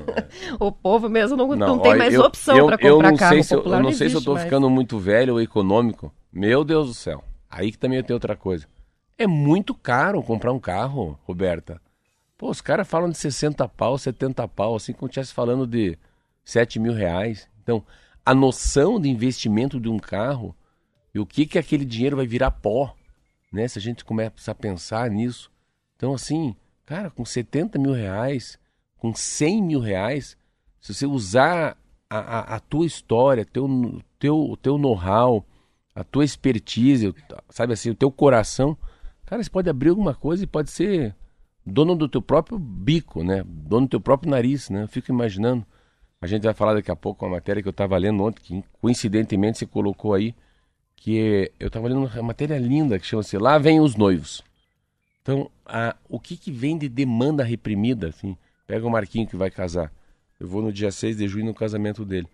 [0.60, 3.54] o povo mesmo não, não, não tem mais eu, opção para comprar eu carro se
[3.54, 4.44] eu, eu não, sei se eu tô mais.
[4.44, 6.14] ficando muito velho ou econômico.
[6.32, 7.24] Meu Deus do céu.
[7.50, 8.66] Aí que também tem outra coisa.
[9.18, 11.80] É muito caro comprar um carro, Roberta.
[12.38, 15.98] Pô, os caras falam de 60 pau, 70 pau, assim como estivesse falando de
[16.44, 17.48] 7 mil reais.
[17.62, 17.84] Então,
[18.24, 20.54] a noção de investimento de um carro
[21.14, 22.94] e o que que aquele dinheiro vai virar pó,
[23.52, 23.68] né?
[23.68, 25.51] Se a gente começa a pensar nisso.
[26.02, 28.58] Então, assim, cara, com 70 mil reais,
[28.98, 30.36] com 100 mil reais,
[30.80, 31.78] se você usar
[32.10, 35.46] a, a, a tua história, teu, teu, teu know-how,
[35.94, 37.14] a tua expertise,
[37.48, 38.76] sabe assim, o teu coração,
[39.24, 41.14] cara, você pode abrir alguma coisa e pode ser
[41.64, 43.44] dono do teu próprio bico, né?
[43.46, 44.82] Dono do teu próprio nariz, né?
[44.82, 45.64] Eu fico imaginando.
[46.20, 48.64] A gente vai falar daqui a pouco uma matéria que eu estava lendo ontem, que
[48.80, 50.34] coincidentemente você colocou aí,
[50.96, 54.42] que eu estava lendo uma matéria linda que chama-se Lá Vem os Noivos.
[55.22, 58.36] Então, a, o que, que vem de demanda reprimida, assim?
[58.66, 59.92] Pega o Marquinho que vai casar.
[60.38, 62.28] Eu vou no dia 6 de junho no casamento dele.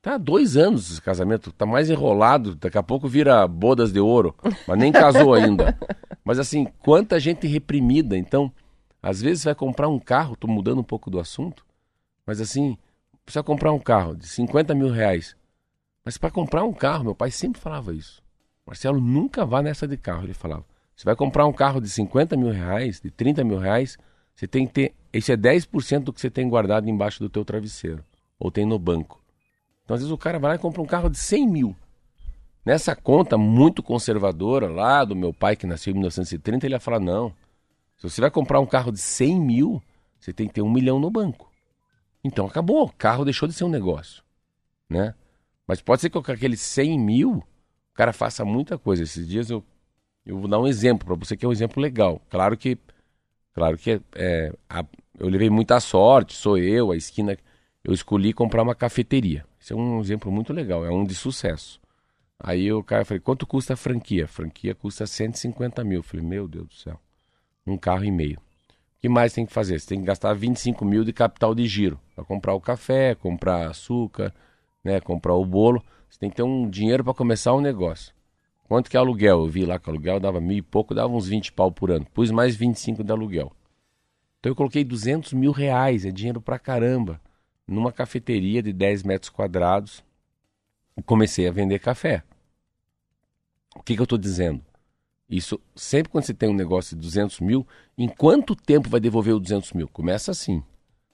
[0.00, 3.98] Tá há dois anos esse casamento, tá mais enrolado, daqui a pouco vira bodas de
[3.98, 4.32] ouro,
[4.66, 5.76] mas nem casou ainda.
[6.24, 8.52] Mas assim, quanta gente reprimida, então
[9.02, 11.64] às vezes vai comprar um carro, estou mudando um pouco do assunto,
[12.26, 12.76] mas assim,
[13.24, 15.34] precisa comprar um carro de 50 mil reais.
[16.04, 18.22] Mas para comprar um carro, meu pai sempre falava isso.
[18.66, 20.66] Marcelo nunca vá nessa de carro, ele falava.
[20.98, 23.96] Você vai comprar um carro de 50 mil reais, de 30 mil reais,
[24.34, 24.94] você tem que ter.
[25.12, 28.04] Esse é 10% do que você tem guardado embaixo do teu travesseiro.
[28.36, 29.22] Ou tem no banco.
[29.84, 31.76] Então, às vezes, o cara vai lá e compra um carro de 100 mil.
[32.66, 36.98] Nessa conta muito conservadora lá do meu pai, que nasceu em 1930, ele ia falar:
[36.98, 37.32] não,
[37.96, 39.80] se você vai comprar um carro de 100 mil,
[40.18, 41.48] você tem que ter um milhão no banco.
[42.24, 44.24] Então acabou, o carro deixou de ser um negócio,
[44.90, 45.14] né?
[45.64, 49.04] Mas pode ser que com aqueles 100 mil, o cara faça muita coisa.
[49.04, 49.64] Esses dias eu,
[50.28, 52.20] eu vou dar um exemplo para você que é um exemplo legal.
[52.30, 52.78] Claro que,
[53.54, 54.84] claro que é, a,
[55.18, 57.36] eu levei muita sorte, sou eu, a esquina.
[57.82, 59.44] Eu escolhi comprar uma cafeteria.
[59.60, 61.80] Esse é um exemplo muito legal, é um de sucesso.
[62.38, 64.24] Aí o cara falou, quanto custa a franquia?
[64.24, 66.00] A franquia custa 150 mil.
[66.00, 67.00] Eu falei, meu Deus do céu
[67.70, 68.38] um carro e meio.
[68.38, 69.78] O que mais tem que fazer?
[69.78, 73.68] Você tem que gastar 25 mil de capital de giro para comprar o café, comprar
[73.68, 74.34] açúcar,
[74.82, 75.82] né, comprar o bolo.
[76.10, 78.12] Você tem que ter um dinheiro para começar um negócio.
[78.68, 79.40] Quanto que é aluguel?
[79.40, 82.06] Eu vi lá que aluguel dava mil e pouco, dava uns 20 pau por ano.
[82.12, 83.50] Pus mais 25 de aluguel.
[84.38, 87.18] Então eu coloquei 200 mil reais, é dinheiro pra caramba,
[87.66, 90.04] numa cafeteria de 10 metros quadrados.
[90.96, 92.22] E comecei a vender café.
[93.74, 94.60] O que, que eu estou dizendo?
[95.30, 99.34] Isso, sempre quando você tem um negócio de 200 mil, em quanto tempo vai devolver
[99.34, 99.88] o 200 mil?
[99.88, 100.62] Começa assim.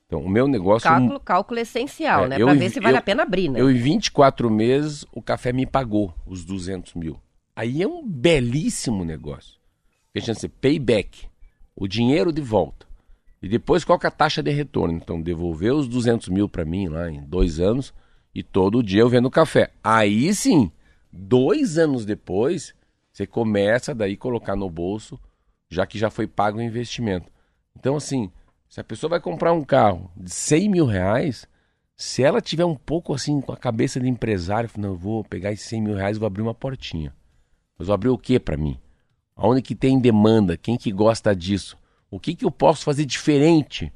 [0.07, 0.89] Então, o meu negócio...
[0.89, 2.39] Cálculo, cálculo essencial, é, né?
[2.39, 3.61] Para ver se vale eu, a pena abrir, né?
[3.61, 7.21] Eu, em 24 meses, o café me pagou os 200 mil.
[7.57, 9.61] Aí é um belíssimo negócio.
[10.13, 11.27] Que chama-se payback.
[11.77, 12.87] O dinheiro de volta.
[13.43, 14.95] E depois qual é a taxa de retorno?
[14.95, 17.93] Então, devolver os 200 mil para mim lá em dois anos
[18.35, 19.71] e todo dia eu vendo café.
[19.83, 20.73] Aí sim,
[21.13, 22.75] dois anos depois,
[23.13, 25.21] você começa daí colocar no bolso,
[25.69, 27.31] já que já foi pago o investimento.
[27.77, 28.33] Então, assim,
[28.69, 31.47] se a pessoa vai comprar um carro de 100 mil reais,
[31.97, 35.53] se ela tiver um pouco assim com a cabeça de empresário, não, eu vou pegar
[35.53, 37.15] esses 100 mil reais e vou abrir uma portinha.
[37.79, 38.79] Mas vou abrir o que para mim?
[39.37, 40.57] Aonde que tem demanda?
[40.57, 41.77] Quem que gosta disso?
[42.11, 43.93] O que, que eu posso fazer diferente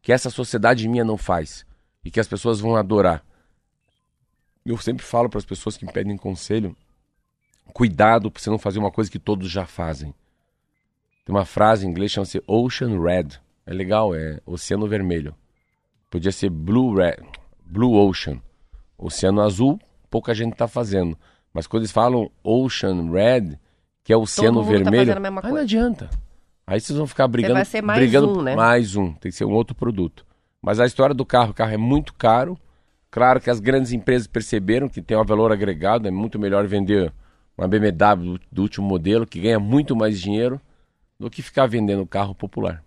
[0.00, 1.66] que essa sociedade minha não faz
[2.02, 3.22] e que as pessoas vão adorar?
[4.64, 6.74] Eu sempre falo para as pessoas que me pedem conselho:
[7.72, 10.14] cuidado para você não fazer uma coisa que todos já fazem.
[11.24, 13.38] Tem uma frase em inglês chama-se Ocean Red.
[13.66, 15.34] É legal, é Oceano Vermelho.
[16.10, 17.18] Podia ser Blue Red,
[17.66, 18.40] Blue Ocean.
[18.96, 21.18] Oceano Azul, pouca gente está fazendo.
[21.52, 23.58] Mas quando eles falam Ocean Red,
[24.04, 26.10] que é o oceano tá vermelho, mesma aí não adianta.
[26.66, 27.54] Aí vocês vão ficar brigando.
[27.54, 28.54] vai ser mais brigando um, né?
[28.54, 30.26] Mais um, tem que ser um outro produto.
[30.60, 32.58] Mas a história do carro, o carro é muito caro.
[33.10, 37.12] Claro que as grandes empresas perceberam que tem um valor agregado, é muito melhor vender
[37.56, 40.60] uma BMW do, do último modelo, que ganha muito mais dinheiro,
[41.18, 42.84] do que ficar vendendo carro popular.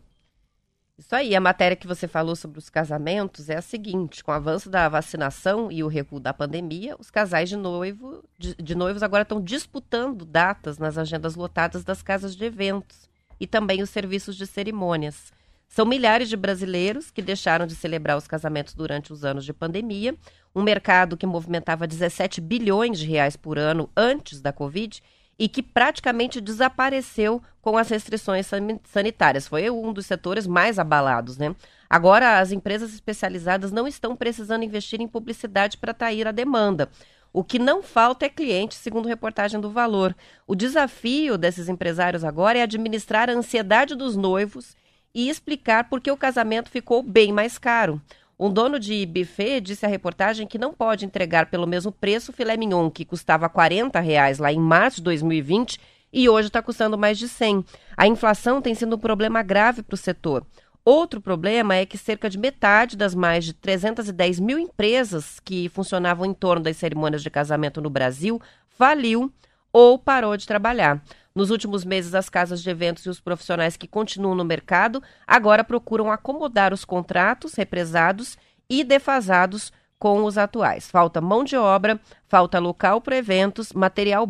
[0.97, 4.36] Isso aí, a matéria que você falou sobre os casamentos é a seguinte: com o
[4.36, 9.01] avanço da vacinação e o recuo da pandemia, os casais de, noivo, de, de noivos
[9.01, 14.36] agora estão disputando datas nas agendas lotadas das casas de eventos e também os serviços
[14.36, 15.34] de cerimônias.
[15.67, 20.15] São milhares de brasileiros que deixaram de celebrar os casamentos durante os anos de pandemia,
[20.54, 25.01] um mercado que movimentava 17 bilhões de reais por ano antes da Covid
[25.41, 29.47] e que praticamente desapareceu com as restrições sani- sanitárias.
[29.47, 31.56] Foi um dos setores mais abalados, né?
[31.89, 36.89] Agora, as empresas especializadas não estão precisando investir em publicidade para atrair a demanda.
[37.34, 40.15] O que não falta é cliente, segundo reportagem do Valor.
[40.45, 44.75] O desafio desses empresários agora é administrar a ansiedade dos noivos
[45.12, 47.99] e explicar por que o casamento ficou bem mais caro.
[48.43, 52.34] Um dono de buffet disse à reportagem que não pode entregar pelo mesmo preço o
[52.34, 55.80] filé mignon, que custava 40 reais lá em março de 2020
[56.12, 57.63] e hoje está custando mais de 100.
[57.95, 60.43] A inflação tem sido um problema grave para o setor.
[60.84, 66.25] Outro problema é que cerca de metade das mais de 310 mil empresas que funcionavam
[66.25, 69.32] em torno das cerimônias de casamento no Brasil faliu
[69.71, 70.99] ou parou de trabalhar.
[71.34, 75.63] Nos últimos meses, as casas de eventos e os profissionais que continuam no mercado agora
[75.63, 78.38] procuram acomodar os contratos represados
[78.70, 80.89] e defasados com os atuais.
[80.89, 84.28] Falta mão de obra, falta local para eventos, material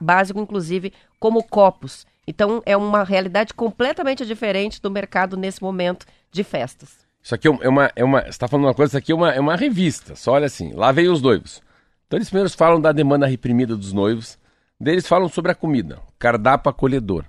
[0.00, 2.06] básico, inclusive, como copos.
[2.26, 7.02] Então, é uma realidade completamente diferente do mercado nesse momento de festas.
[7.22, 7.90] Isso aqui é uma.
[7.94, 10.16] É uma você está falando uma coisa, isso aqui é uma, é uma revista.
[10.16, 11.62] Só olha assim, lá veio os noivos.
[12.06, 14.38] Então eles primeiro falam da demanda reprimida dos noivos.
[14.84, 17.24] Eles falam sobre a comida, cardápio acolhedor.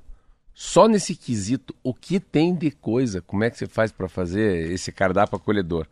[0.53, 3.21] Só nesse quesito, o que tem de coisa?
[3.21, 5.87] Como é que você faz para fazer esse cardápio acolhedor?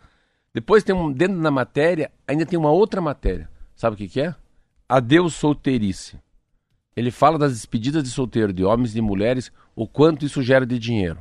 [0.54, 3.50] Depois tem um, dentro da matéria, ainda tem uma outra matéria.
[3.76, 4.36] Sabe o que, que é?
[4.88, 6.20] Adeus solteirice.
[6.96, 10.78] Ele fala das despedidas de solteiro de homens e mulheres, o quanto isso gera de
[10.78, 11.20] dinheiro.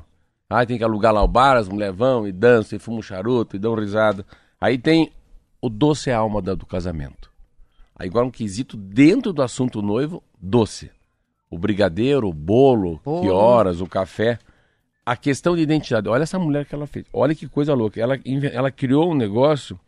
[0.48, 3.03] Ah, tem que alugar lá o bar, as mulheres vão e dançam, e fumam um
[3.03, 4.26] charuto, e dão risada.
[4.61, 5.12] Aí tem
[5.62, 7.30] o doce alma da- do casamento.
[8.07, 10.91] Agora um quesito dentro do assunto noivo, doce.
[11.51, 14.39] O brigadeiro, o bolo, que horas, o café.
[15.05, 16.09] A questão de identidade.
[16.09, 17.05] Olha essa mulher que ela fez.
[17.13, 18.01] Olha que coisa louca.
[18.01, 18.19] Ela,
[18.53, 19.79] ela criou um negócio.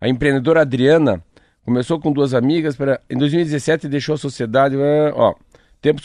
[0.00, 1.22] A empreendedora Adriana
[1.62, 2.74] começou com duas amigas.
[2.74, 4.74] Pra, em 2017 deixou a sociedade.
[4.76, 5.34] ah, Ó,
[5.80, 6.00] tempo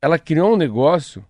[0.00, 1.22] Ela criou um negócio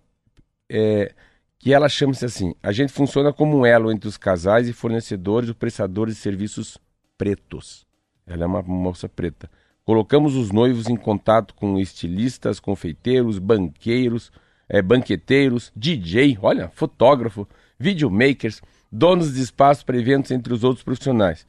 [0.69, 1.13] é,
[1.59, 5.49] que ela chama-se assim: a gente funciona como um elo entre os casais e fornecedores
[5.49, 6.77] ou prestadores de serviços
[7.17, 7.85] pretos.
[8.25, 9.49] Ela é uma moça preta.
[9.85, 14.31] Colocamos os noivos em contato com estilistas, confeiteiros, banqueiros,
[14.67, 21.45] eh, banqueteiros, DJ, olha, fotógrafo, videomakers, donos de espaço para eventos entre os outros profissionais.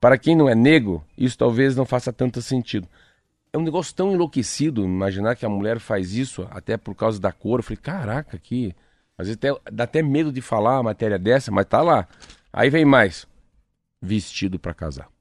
[0.00, 2.88] Para quem não é negro, isso talvez não faça tanto sentido.
[3.52, 7.30] É um negócio tão enlouquecido imaginar que a mulher faz isso até por causa da
[7.30, 7.60] cor.
[7.60, 8.74] Eu falei, caraca, que.
[9.16, 12.06] Às vezes até, dá até medo de falar uma matéria dessa, mas tá lá.
[12.52, 13.26] Aí vem mais.
[14.02, 15.15] Vestido para casar.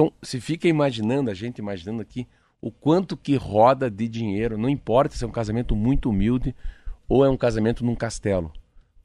[0.00, 2.26] Então, se fica imaginando, a gente imaginando aqui,
[2.58, 6.54] o quanto que roda de dinheiro, não importa se é um casamento muito humilde
[7.06, 8.50] ou é um casamento num castelo.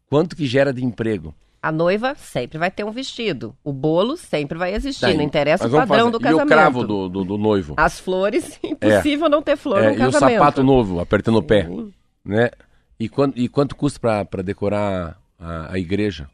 [0.10, 1.36] Quanto que gera de emprego.
[1.62, 3.54] A noiva sempre vai ter um vestido.
[3.62, 5.02] O bolo sempre vai existir.
[5.02, 6.46] Tá não interessa o padrão fazer- do E casamento.
[6.46, 7.74] o cravo do, do, do noivo.
[7.76, 10.38] As flores, impossível não ter flor É, no e o casamento.
[10.40, 11.68] sapato novo, apertando o pé.
[12.24, 12.52] Né?
[12.98, 16.30] E, quanto, e quanto custa pra decorar a, a igreja?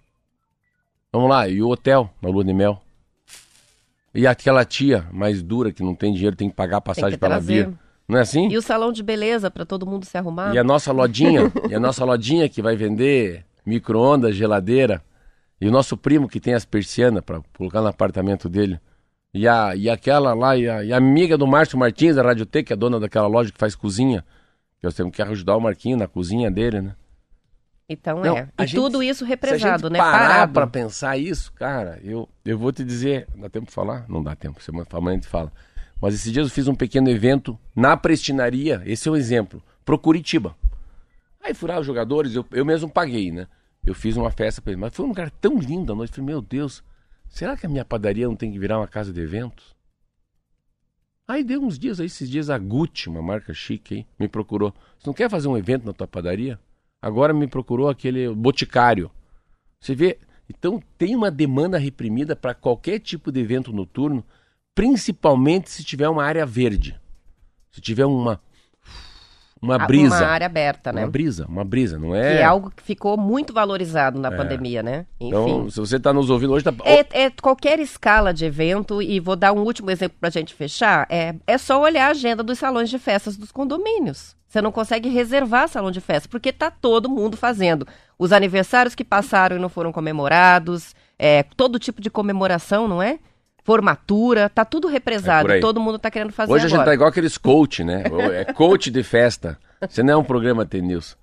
[1.12, 2.80] Vamos lá, e o hotel na lua de mel?
[4.14, 7.68] E aquela tia mais dura que não tem dinheiro, tem que pagar a passagem trazer.
[7.68, 7.78] vir.
[8.08, 8.50] Não é assim?
[8.50, 10.54] E o salão de beleza para todo mundo se arrumar?
[10.54, 15.02] E a nossa lojinha, e a nossa lojinha que vai vender micro-ondas, geladeira.
[15.62, 18.80] E o nosso primo que tem as persianas para colocar no apartamento dele.
[19.34, 22.46] E, a, e aquela lá, e a, e a amiga do Márcio Martins, da Rádio
[22.46, 24.26] T, que é dona daquela loja que faz cozinha.
[24.80, 26.96] Que nós temos que ajudar o Marquinho na cozinha dele, né?
[27.92, 28.50] Então Não, é.
[28.60, 30.00] E gente- tudo isso represado, né?
[30.00, 33.28] parar pra pensar isso, cara, eu, eu vou te dizer.
[33.36, 34.06] Dá tempo de falar?
[34.08, 34.64] Não dá tempo.
[34.64, 35.52] Semana amanhã a gente fala.
[36.02, 38.82] Mas esses dias eu fiz um pequeno evento na prestinaria.
[38.86, 39.62] Esse é um exemplo.
[39.84, 40.56] Pro Curitiba.
[41.44, 43.48] Aí furar os jogadores, eu, eu mesmo paguei, né?
[43.86, 44.80] Eu fiz uma festa pra eles.
[44.80, 46.12] Mas foi um lugar tão lindo a noite.
[46.12, 46.84] Eu falei, meu Deus,
[47.30, 49.76] será que a minha padaria não tem que virar uma casa de eventos?
[51.28, 54.74] Aí deu uns dias aí, esses dias a Gucci, uma marca chique aí, me procurou.
[55.00, 56.60] Você não quer fazer um evento na tua padaria?
[57.02, 59.10] Agora me procurou aquele Boticário.
[59.80, 64.24] Você vê, então tem uma demanda reprimida para qualquer tipo de evento noturno,
[64.76, 67.00] principalmente se tiver uma área verde.
[67.72, 68.40] Se tiver uma
[69.62, 71.04] uma Ah, brisa, Uma área aberta, né?
[71.04, 72.38] uma brisa, uma brisa, não Que é?
[72.38, 75.06] é algo que ficou muito valorizado na pandemia, né?
[75.20, 75.28] Enfim.
[75.28, 76.74] Então, se você está nos ouvindo hoje, tá...
[76.84, 80.56] É, é qualquer escala de evento, e vou dar um último exemplo para a gente
[80.56, 81.06] fechar.
[81.12, 84.36] É, é só olhar a agenda dos salões de festas dos condomínios.
[84.52, 87.88] Você não consegue reservar salão de festa, porque tá todo mundo fazendo.
[88.20, 93.18] Os aniversários que passaram e não foram comemorados, é, todo tipo de comemoração, não é?
[93.64, 95.50] Formatura, tá tudo É represado.
[95.50, 95.62] aí.
[95.62, 96.90] todo mundo tá querendo fazer Hoje a gente agora.
[96.90, 98.04] tá igual aqueles coach, né?
[98.34, 99.58] É coach de festa.
[99.88, 101.16] Você não é um programa T-News.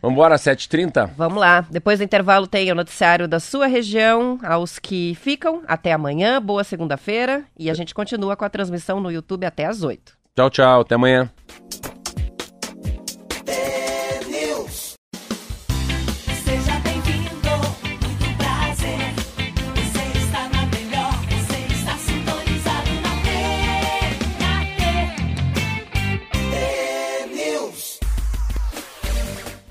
[0.00, 1.10] Vambora, 7h30?
[1.18, 1.66] Vamos lá.
[1.70, 4.38] Depois do intervalo tem o noticiário da sua região.
[4.42, 6.40] Aos que ficam, até amanhã.
[6.40, 7.44] Boa segunda-feira.
[7.58, 10.14] E a gente continua com a transmissão no YouTube até às 8.
[10.34, 10.80] Tchau, tchau.
[10.80, 11.30] Até amanhã.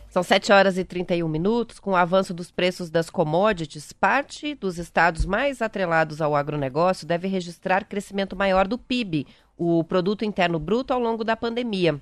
[0.09, 1.79] São 7 horas e 31 minutos.
[1.79, 7.27] Com o avanço dos preços das commodities, parte dos estados mais atrelados ao agronegócio deve
[7.27, 12.01] registrar crescimento maior do PIB, o Produto Interno Bruto, ao longo da pandemia.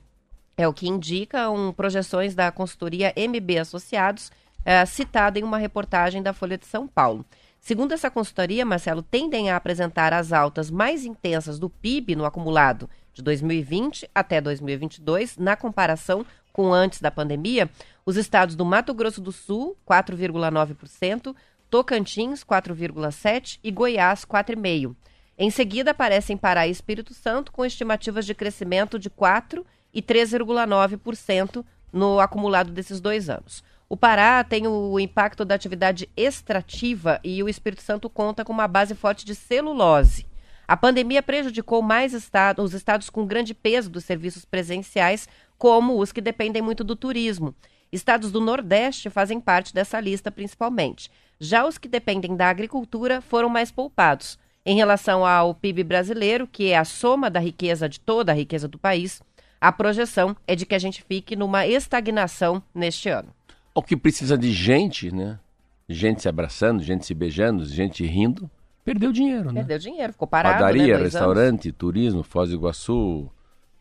[0.55, 4.31] É o que indicam projeções da consultoria MB Associados,
[4.63, 7.25] eh, citada em uma reportagem da Folha de São Paulo.
[7.59, 12.89] Segundo essa consultoria, Marcelo, tendem a apresentar as altas mais intensas do PIB no acumulado
[13.13, 16.25] de 2020 até 2022, na comparação
[16.57, 17.69] com antes da pandemia,
[18.03, 21.35] os estados do Mato Grosso do Sul, 4,9%,
[21.69, 24.95] Tocantins, 4,7% e Goiás, 4,5%.
[25.37, 31.63] Em seguida, aparecem Pará e Espírito Santo, com estimativas de crescimento de 4% e 3,9%
[31.93, 33.63] no acumulado desses dois anos.
[33.87, 38.67] O Pará tem o impacto da atividade extrativa e o Espírito Santo conta com uma
[38.67, 40.25] base forte de celulose.
[40.67, 46.11] A pandemia prejudicou mais estados, os estados com grande peso dos serviços presenciais, como os
[46.11, 47.53] que dependem muito do turismo.
[47.91, 51.09] Estados do Nordeste fazem parte dessa lista principalmente.
[51.39, 54.37] Já os que dependem da agricultura foram mais poupados.
[54.65, 58.67] Em relação ao PIB brasileiro, que é a soma da riqueza de toda a riqueza
[58.67, 59.21] do país,
[59.61, 63.29] a projeção é de que a gente fique numa estagnação neste ano.
[63.73, 65.39] O que precisa de gente, né?
[65.87, 68.49] Gente se abraçando, gente se beijando, gente rindo,
[68.83, 69.61] perdeu dinheiro, né?
[69.61, 70.55] Perdeu dinheiro, ficou parado.
[70.55, 73.31] Padaria, né, restaurante, turismo, Foz do Iguaçu,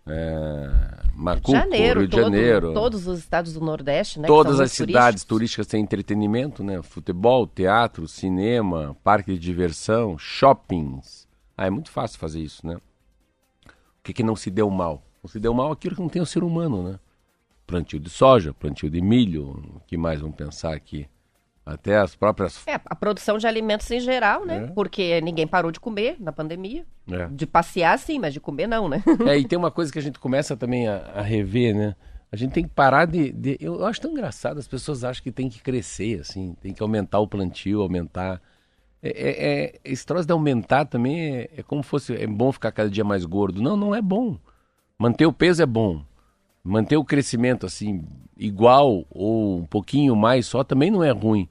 [0.06, 0.70] é,
[1.14, 2.72] Macuco, Janeiro, Rio de todo- Janeiro.
[2.74, 4.26] todos os estados do Nordeste, né?
[4.28, 6.80] Todas as cidades turísticas têm entretenimento, né?
[6.82, 11.26] Futebol, teatro, cinema, parque de diversão, shoppings.
[11.56, 12.76] Ah, é muito fácil fazer isso, né?
[12.76, 15.02] O que, que não se deu mal?
[15.22, 17.00] Não se deu mal aquilo que não tem o ser humano, né?
[17.66, 21.08] Plantio de soja, plantio de milho, o que mais vamos pensar aqui?
[21.66, 22.64] Até as próprias...
[22.68, 24.64] É, a produção de alimentos em geral, né?
[24.64, 24.66] É.
[24.68, 26.86] Porque ninguém parou de comer na pandemia.
[27.10, 27.26] É.
[27.26, 29.02] De passear, sim, mas de comer não, né?
[29.26, 31.96] É, e tem uma coisa que a gente começa também a, a rever, né?
[32.30, 35.32] A gente tem que parar de, de- Eu acho tão engraçado, as pessoas acham que
[35.32, 38.40] tem que crescer, assim, tem que aumentar o plantio, aumentar.
[39.02, 42.14] É, é- é- esse troço de aumentar também é, é como fosse.
[42.14, 43.60] É bom ficar cada dia mais gordo.
[43.60, 44.36] Não, não é bom.
[44.96, 46.00] Manter o peso é bom.
[46.62, 48.04] Manter o crescimento, assim,
[48.36, 51.48] igual ou um pouquinho mais só também não é ruim.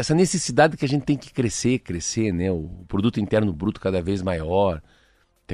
[0.00, 2.50] Essa necessidade que a gente tem que crescer, crescer, né?
[2.50, 4.82] O produto interno bruto cada vez maior.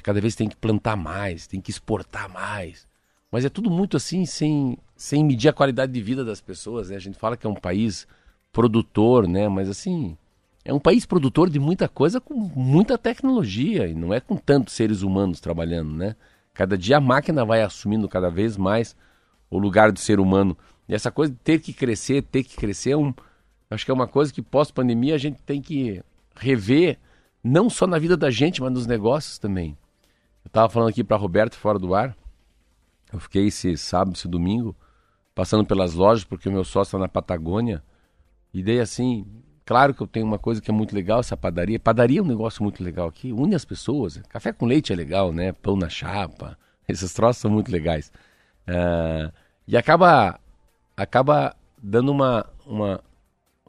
[0.04, 2.86] Cada vez tem que plantar mais, tem que exportar mais.
[3.28, 6.96] Mas é tudo muito assim, sem, sem medir a qualidade de vida das pessoas, né?
[6.96, 8.06] A gente fala que é um país
[8.52, 9.48] produtor, né?
[9.48, 10.16] Mas assim,
[10.64, 14.74] é um país produtor de muita coisa com muita tecnologia e não é com tantos
[14.74, 16.14] seres humanos trabalhando, né?
[16.54, 18.94] Cada dia a máquina vai assumindo cada vez mais
[19.50, 20.56] o lugar do ser humano.
[20.88, 23.12] E essa coisa de ter que crescer, ter que crescer, é um,
[23.70, 26.02] acho que é uma coisa que pós-pandemia a gente tem que
[26.36, 26.98] rever,
[27.42, 29.76] não só na vida da gente, mas nos negócios também.
[30.44, 32.16] Eu estava falando aqui para Roberto fora do ar.
[33.12, 34.74] Eu fiquei esse sábado, esse domingo,
[35.34, 37.82] passando pelas lojas, porque o meu sócio está na Patagônia.
[38.52, 39.26] E daí assim,
[39.64, 41.78] claro que eu tenho uma coisa que é muito legal, essa padaria.
[41.78, 44.18] Padaria é um negócio muito legal aqui, une as pessoas.
[44.28, 45.52] Café com leite é legal, né?
[45.52, 46.58] Pão na chapa,
[46.88, 48.12] esses troços são muito legais.
[48.66, 49.32] Ah,
[49.66, 50.38] e acaba,
[50.96, 53.00] acaba dando uma, uma,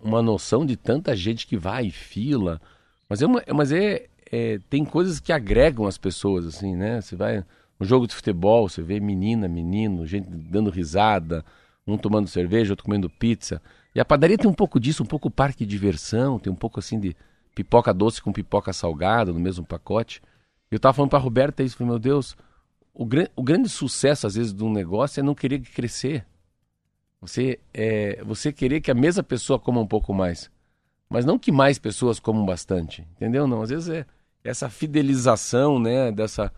[0.01, 2.61] uma noção de tanta gente que vai, fila.
[3.09, 7.01] Mas, é uma, mas é, é, tem coisas que agregam as pessoas, assim, né?
[7.01, 7.43] Você vai
[7.79, 11.43] no jogo de futebol, você vê menina, menino, gente dando risada,
[11.85, 13.61] um tomando cerveja, outro comendo pizza.
[13.93, 16.79] E a padaria tem um pouco disso, um pouco parque de diversão, tem um pouco
[16.79, 17.15] assim de
[17.55, 20.21] pipoca doce com pipoca salgada no mesmo pacote.
[20.69, 22.35] Eu tava falando pra Roberta isso, falei, meu Deus,
[22.93, 26.25] o, gran- o grande sucesso às vezes de um negócio é não querer crescer.
[27.21, 30.49] Você, é, você querer que a mesma pessoa coma um pouco mais.
[31.09, 33.05] Mas não que mais pessoas comam bastante.
[33.15, 33.47] Entendeu?
[33.47, 34.05] Não, às vezes é
[34.43, 36.11] essa fidelização, né?
[36.11, 36.51] Dessa,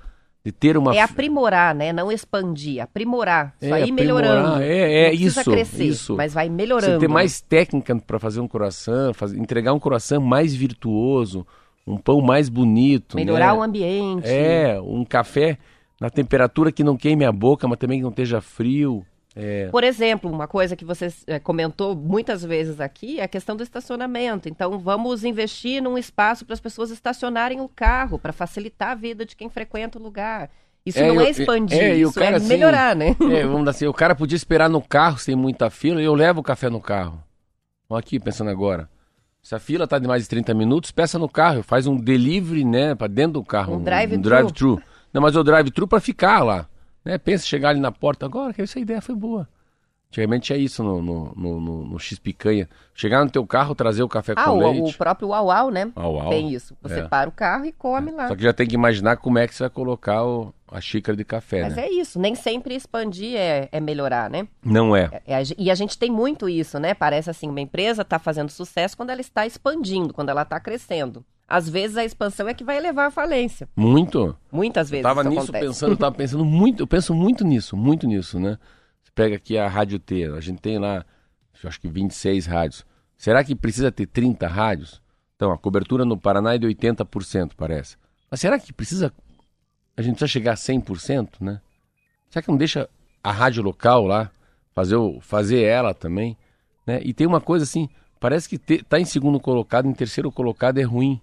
[0.44, 0.96] de ter uma.
[0.96, 1.94] É aprimorar, né?
[1.94, 3.56] Não expandir, aprimorar.
[3.62, 4.64] Isso É, aí aprimorar, melhorando.
[4.64, 6.16] é- é isso, crescer, isso.
[6.16, 6.94] mas vai melhorando.
[6.94, 11.46] Você ter mais técnica para fazer um coração, fazer, entregar um coração mais virtuoso,
[11.86, 13.16] um pão mais bonito.
[13.16, 13.60] Melhorar né?
[13.60, 14.28] o ambiente.
[14.28, 15.58] É, um café
[16.02, 19.06] na temperatura que não queime a boca, mas também que não esteja frio.
[19.36, 23.56] É, Por exemplo, uma coisa que você eh, comentou muitas vezes aqui é a questão
[23.56, 24.50] do estacionamento.
[24.50, 29.26] Então, vamos investir num espaço para as pessoas estacionarem o carro, para facilitar a vida
[29.26, 30.50] de quem frequenta o lugar.
[30.86, 33.10] Isso É, não eu- é expandir, é, isso cara, é assim, melhorar, né?
[33.10, 33.16] é,
[33.46, 36.40] vamos dizer assim, o cara podia esperar no carro sem muita fila e eu levo
[36.40, 37.22] o café no carro.
[37.92, 38.90] Aqui, pensando agora.
[39.42, 42.66] Se a fila tá de mais de 30 minutos, peça no carro, faz um delivery,
[42.66, 43.76] né, para dentro do carro.
[43.76, 44.22] Um drive-thru.
[44.22, 44.82] drive-thru.
[45.14, 46.68] Não, mas o drive-thru para ficar lá.
[47.04, 47.18] Né?
[47.18, 49.48] Pensa em chegar ali na porta agora, que essa ideia foi boa.
[50.12, 52.68] Antigamente é isso no, no, no, no- no X-Picanha.
[52.96, 54.96] Chegar no teu carro, trazer o café Ah, com o, leite.
[54.96, 55.92] o próprio Uau Uau, né?
[55.96, 56.30] Au, au.
[56.32, 56.76] Tem isso.
[56.82, 57.08] Você É.
[57.08, 58.28] para o carro e come lá.
[58.28, 61.16] Só que já tem que imaginar como é que você vai colocar o- a xícara
[61.18, 61.84] de café, Mas né?
[61.88, 64.48] é isso, nem sempre expandir é, é melhorar, né?
[64.64, 65.10] Não é.
[65.26, 66.94] É ge- e a gente tem muito isso, né?
[66.94, 71.26] Parece assim, uma empresa está fazendo sucesso quando ela está expandindo, quando ela está crescendo.
[71.48, 73.68] Às vezes a expansão é que vai levar à falência.
[73.76, 74.36] Muito.
[74.52, 75.66] Muitas vezes tava isso nisso acontece.
[75.66, 78.58] pensando, eu tava pensando muito, eu penso muito nisso, muito nisso, né?
[79.04, 81.04] Você pega aqui a Rádio T, a gente tem lá,
[81.64, 82.86] eu acho que 26 rádios.
[83.18, 85.02] Será que precisa ter 30 rádios?
[85.36, 87.98] Então, a cobertura no Paraná é de 80%, parece.
[88.30, 89.12] Mas será que precisa
[90.00, 91.60] a gente precisa chegar a 100%, né?
[92.30, 92.90] Será que não deixa
[93.22, 94.32] a rádio local lá
[94.74, 96.38] fazer fazer ela também,
[96.88, 97.02] né?
[97.04, 100.78] E tem uma coisa assim, parece que te, tá em segundo colocado, em terceiro colocado
[100.78, 101.20] é ruim.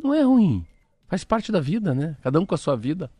[0.00, 0.64] Não é ruim.
[1.08, 2.16] Faz parte da vida, né?
[2.22, 3.10] Cada um com a sua vida.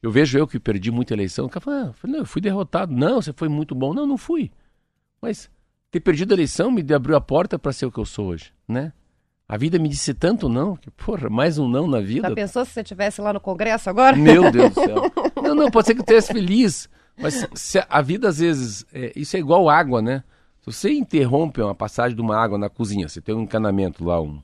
[0.00, 1.46] Eu vejo eu que perdi muita eleição.
[1.46, 2.94] O cara fala, ah, não, eu fui derrotado.
[2.94, 3.92] Não, você foi muito bom.
[3.92, 4.48] Não, não fui.
[5.20, 5.50] Mas
[5.90, 8.52] ter perdido a eleição me abriu a porta para ser o que eu sou hoje,
[8.68, 8.92] né?
[9.52, 12.26] A vida me disse tanto não, que, porra, mais um não na vida.
[12.26, 14.16] Já pensou se você estivesse lá no Congresso agora?
[14.16, 15.12] Meu Deus do céu.
[15.42, 16.88] Não, não, pode ser que eu esteja feliz.
[17.20, 20.24] Mas se a- vida, às vezes, é, isso é igual água, né?
[20.60, 24.18] Se você interrompe uma passagem de uma água na cozinha, você tem um encanamento lá,
[24.22, 24.40] um,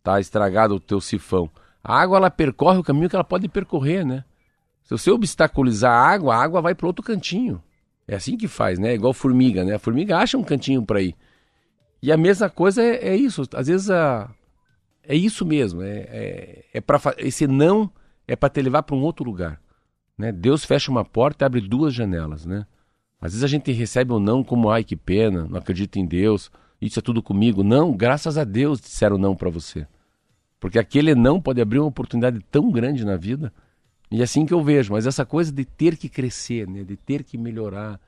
[0.00, 1.50] tá estragado o teu sifão.
[1.82, 4.22] A água, ela percorre o caminho que ela pode percorrer, né?
[4.84, 7.60] Se você obstaculizar a água, a água vai para outro cantinho.
[8.06, 8.94] É assim que faz, né?
[8.94, 9.74] Igual formiga, né?
[9.74, 11.16] A formiga acha um cantinho para ir.
[12.00, 13.42] E a mesma coisa é, é isso.
[13.54, 14.30] Às vezes a,
[15.06, 15.82] é isso mesmo.
[15.82, 17.90] É, é, é para esse não
[18.26, 19.60] é para te levar para um outro lugar.
[20.16, 20.30] Né?
[20.30, 22.66] Deus fecha uma porta e abre duas janelas, né?
[23.20, 26.50] Às vezes a gente recebe um não como ai que pena, não acredito em Deus,
[26.80, 27.62] isso é tudo comigo.
[27.62, 29.86] Não, graças a Deus disseram não para você.
[30.58, 33.52] Porque aquele não pode abrir uma oportunidade tão grande na vida.
[34.10, 36.82] E é assim que eu vejo, mas essa coisa de ter que crescer, né?
[36.84, 38.00] De ter que melhorar,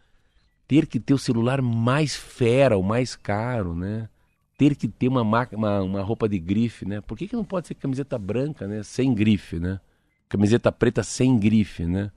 [0.66, 4.08] ter que ter o celular mais fera, o mais caro, né?
[4.56, 7.00] Ter que ter uma, ma- uma, uma roupa de grife, né?
[7.00, 8.82] Por que, que não pode ser camiseta branca, né?
[8.82, 9.80] Sem grife, né?
[10.28, 12.10] Camiseta preta sem grife, né?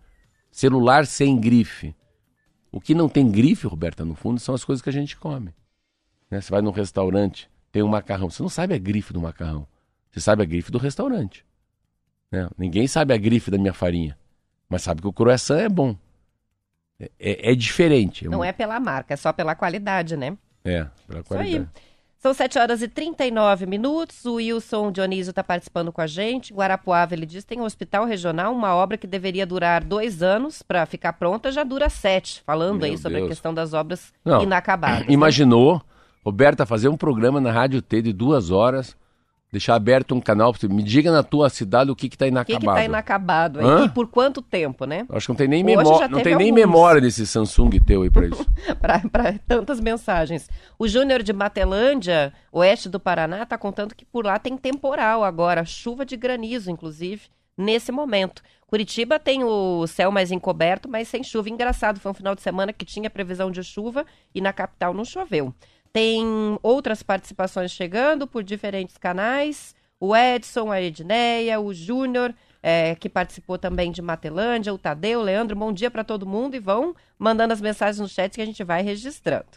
[0.52, 1.96] Celular sem grife.
[2.72, 5.54] O que não tem grife, Roberta, no fundo, são as coisas que a gente come.
[6.30, 6.40] Né?
[6.42, 8.30] Você vai num restaurante, tem um macarrão.
[8.30, 9.68] Você não sabe a grife do macarrão.
[10.12, 11.46] Você sabe a grife do restaurante.
[12.32, 12.50] né?
[12.58, 14.18] Ninguém sabe a grife da minha farinha.
[14.70, 15.96] Mas sabe que o croissant é bom.
[17.00, 18.28] É, é- é diferente.
[18.28, 20.38] Não é pela marca, é só pela qualidade, né?
[20.64, 21.68] É, pela Isso aí.
[22.20, 24.26] São 7 horas e 39 minutos.
[24.26, 26.52] O Wilson Dionísio está participando com a gente.
[26.54, 30.86] Guarapuava, ele diz, tem um hospital regional, uma obra que deveria durar dois anos para
[30.88, 32.42] ficar pronta, já dura sete.
[32.46, 33.30] Falando Meu aí sobre a Deus.
[33.30, 35.02] questão das obras Não, inacabadas.
[35.02, 35.06] né?
[35.10, 35.82] Imaginou,
[36.26, 38.96] Roberta, fazer um programa na Rádio T de duas horas,
[39.52, 42.32] deixar aberto um canal, me diga na tua cidade o que que tá O que
[42.32, 42.70] inacabado.
[42.70, 43.86] está inacabado aí?
[43.86, 45.06] E por quanto tempo, né?
[45.10, 48.28] Acho que não tem nem já não tem nem memória desse Samsung teu aí pra
[48.28, 48.46] isso.
[49.12, 50.50] para tantas mensagens.
[50.78, 55.64] O Júnior de Matelândia, oeste do Paraná, está contando que por lá tem temporal agora,
[55.64, 57.24] chuva de granizo, inclusive,
[57.58, 58.42] nesse momento.
[58.68, 61.50] Curitiba tem o céu mais encoberto, mas sem chuva.
[61.50, 65.06] Engraçado, foi um final de semana que tinha previsão de chuva e na capital não
[65.06, 65.54] choveu.
[65.92, 66.26] Tem
[66.62, 69.76] outras participações chegando por diferentes canais.
[70.00, 75.24] O Edson, a Edneia, o Júnior, é, que participou também de Matelândia, o Tadeu, o
[75.24, 75.56] Leandro.
[75.56, 78.64] Bom dia para todo mundo e vão mandando as mensagens no chat que a gente
[78.64, 79.48] vai registrando.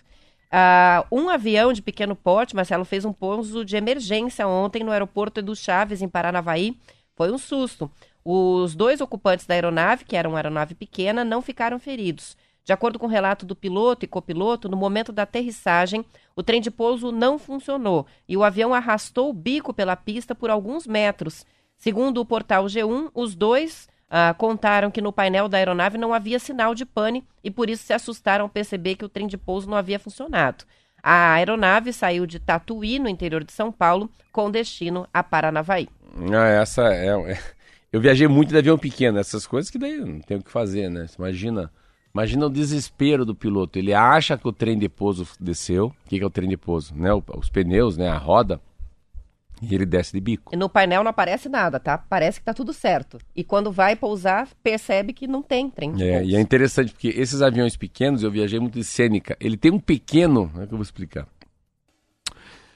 [0.51, 5.41] Ah, um avião de pequeno porte, Marcelo, fez um pouso de emergência ontem no aeroporto
[5.41, 6.77] Edu Chaves, em Paranavaí.
[7.15, 7.91] Foi um susto.
[8.25, 12.37] Os dois ocupantes da aeronave, que era uma aeronave pequena, não ficaram feridos.
[12.65, 16.05] De acordo com o relato do piloto e copiloto, no momento da aterrissagem,
[16.37, 20.51] o trem de pouso não funcionou e o avião arrastou o bico pela pista por
[20.51, 21.45] alguns metros.
[21.77, 26.39] Segundo o portal G1, os dois ah, contaram que no painel da aeronave não havia
[26.39, 29.69] sinal de pane e por isso se assustaram ao perceber que o trem de pouso
[29.69, 30.65] não havia funcionado.
[31.03, 35.89] A aeronave saiu de Tatuí, no interior de São Paulo, com destino a Paranavaí.
[36.33, 37.39] Ah, essa é, é-
[37.93, 40.89] Eu viajei muito de avião pequeno, essas coisas que daí não tem o que fazer,
[40.91, 41.07] né?
[41.19, 41.71] Imagina,
[42.15, 43.79] imagina o desespero do piloto.
[43.79, 45.87] Ele acha que o trem de pouso desceu.
[45.87, 46.95] O que, que é o trem de pouso?
[46.95, 47.11] Né?
[47.37, 48.09] Os pneus, né?
[48.09, 48.61] A roda.
[49.63, 50.55] E ele desce de bico.
[50.55, 51.99] E no painel não aparece nada, tá?
[51.99, 53.19] Parece que tá tudo certo.
[53.37, 56.31] E quando vai pousar, percebe que não tem trem de É, pouso.
[56.31, 59.79] e é interessante porque esses aviões pequenos, eu viajei muito de Sêneca, ele tem um
[59.79, 61.29] pequeno, como é que eu vou explicar?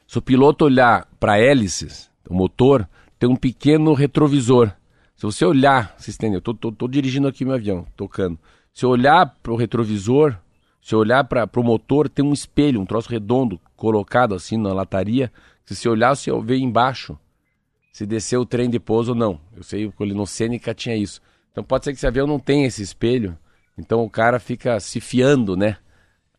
[0.06, 2.86] Se o piloto olhar para hélices, o motor,
[3.18, 4.70] tem um pequeno retrovisor.
[5.16, 6.34] Se você olhar, vocês entendem?
[6.34, 8.38] Eu tô, tô- tô dirigindo aqui meu avião, tocando.
[8.74, 10.36] Se olhar para o retrovisor,
[10.82, 15.32] se olhar para o motor, tem um espelho, um troço redondo colocado assim na lataria.
[15.64, 17.18] Se você olhar, você vê embaixo
[17.94, 19.40] se desceu o trem de pouso ou não.
[19.56, 21.22] Eu sei que ali no Sêneca tinha isso.
[21.52, 23.38] Então pode ser que esse avião não tenha esse espelho,
[23.78, 25.76] então o cara fica se fiando, né?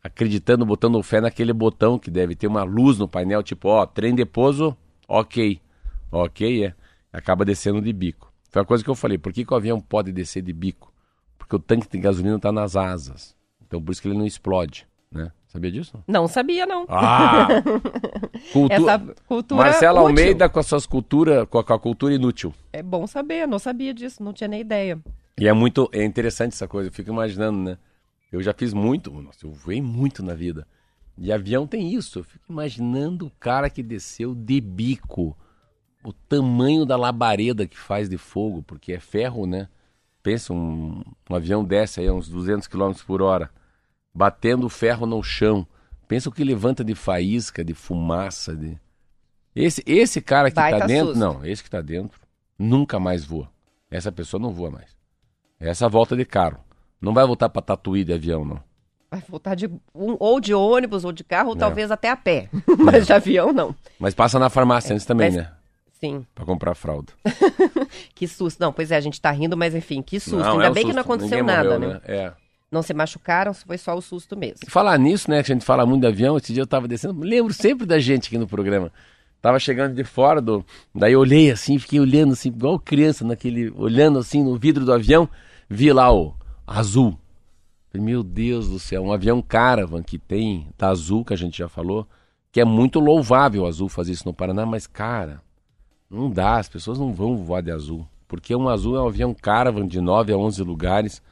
[0.04, 4.14] Acreditando, botando fé naquele botão que deve ter uma luz no painel, tipo, ó, trem
[4.14, 4.76] de pouso,
[5.08, 5.58] ok.
[6.12, 6.74] Ok, é.
[7.10, 8.30] Acaba descendo de bico.
[8.50, 10.92] Foi a coisa que eu falei, por que, que o avião pode descer de bico?
[11.46, 13.34] Porque o tanque de gasolina está nas asas.
[13.64, 15.30] Então por isso que ele não explode, né?
[15.46, 16.02] Sabia disso?
[16.06, 16.84] Não sabia, não.
[16.88, 17.46] Ah!
[18.52, 20.08] Cultu- Essa cultura Marcelo útil.
[20.08, 22.52] Almeida com as suas culturas, com a, com a cultura inútil.
[22.72, 24.98] É bom saber, não sabia disso, não tinha nem ideia.
[25.38, 27.78] E é muito é interessante essa coisa, eu fico imaginando, né?
[28.32, 30.66] Eu já fiz muito, nossa, eu voei muito na vida.
[31.16, 35.34] E avião tem isso, eu fico imaginando o cara que desceu de bico,
[36.04, 39.68] o tamanho da labareda que faz de fogo, porque é ferro, né?
[40.26, 43.48] Pensa, um, um avião desce aí a uns 200 km por hora,
[44.12, 45.64] batendo o ferro no chão.
[46.08, 48.76] Pensa o que levanta de faísca, de fumaça, de...
[49.54, 51.20] Esse, esse cara que Baita tá dentro, susto.
[51.20, 52.18] não, esse que tá dentro,
[52.58, 53.48] nunca mais voa.
[53.88, 54.96] Essa pessoa não voa mais.
[55.60, 56.58] Essa volta de carro.
[57.00, 58.60] Não vai voltar pra Tatuí de avião, não.
[59.08, 61.58] Vai voltar de um- ou de ônibus ou de carro, ou É.
[61.58, 62.48] talvez até a pé.
[62.84, 63.72] Mas de avião, não.
[63.96, 65.52] Mas passa na farmácia antes também, mas- né?
[65.98, 67.12] Sim, Pra comprar fralda.
[68.14, 68.60] que susto.
[68.60, 70.36] Não, pois é, a gente tá rindo, mas enfim, que susto.
[70.38, 70.94] Não, Ainda é um bem que susto.
[70.94, 72.00] não aconteceu Ninguém nada, morreu, né?
[72.04, 72.32] É.
[72.70, 74.58] Não se machucaram, foi só o susto mesmo.
[74.68, 75.42] Falar nisso, né?
[75.42, 76.36] Que a gente fala muito de avião.
[76.36, 77.18] Esse dia eu tava descendo.
[77.20, 78.92] Lembro sempre da gente aqui no programa.
[79.40, 80.64] Tava chegando de fora do.
[80.94, 83.70] Daí eu olhei assim, fiquei olhando assim, igual criança, naquele.
[83.70, 85.28] Olhando assim no vidro do avião.
[85.70, 86.34] Vi lá o
[86.66, 87.18] azul.
[87.90, 91.56] Falei, Meu Deus do céu, um avião caravan que tem, tá azul, que a gente
[91.56, 92.06] já falou,
[92.52, 95.40] que é muito louvável o azul fazer isso no Paraná, mas cara,
[96.10, 98.06] não dá, as pessoas não vão voar de azul.
[98.28, 101.22] Porque um azul é um avião caravan de 9 a 11 lugares,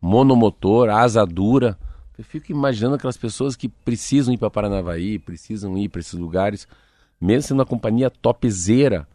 [0.00, 1.78] monomotor, asa dura.
[2.18, 6.68] Eu fico imaginando aquelas pessoas que precisam ir para Paranavaí, precisam ir para esses lugares,
[7.20, 9.06] mesmo sendo uma companhia topzera.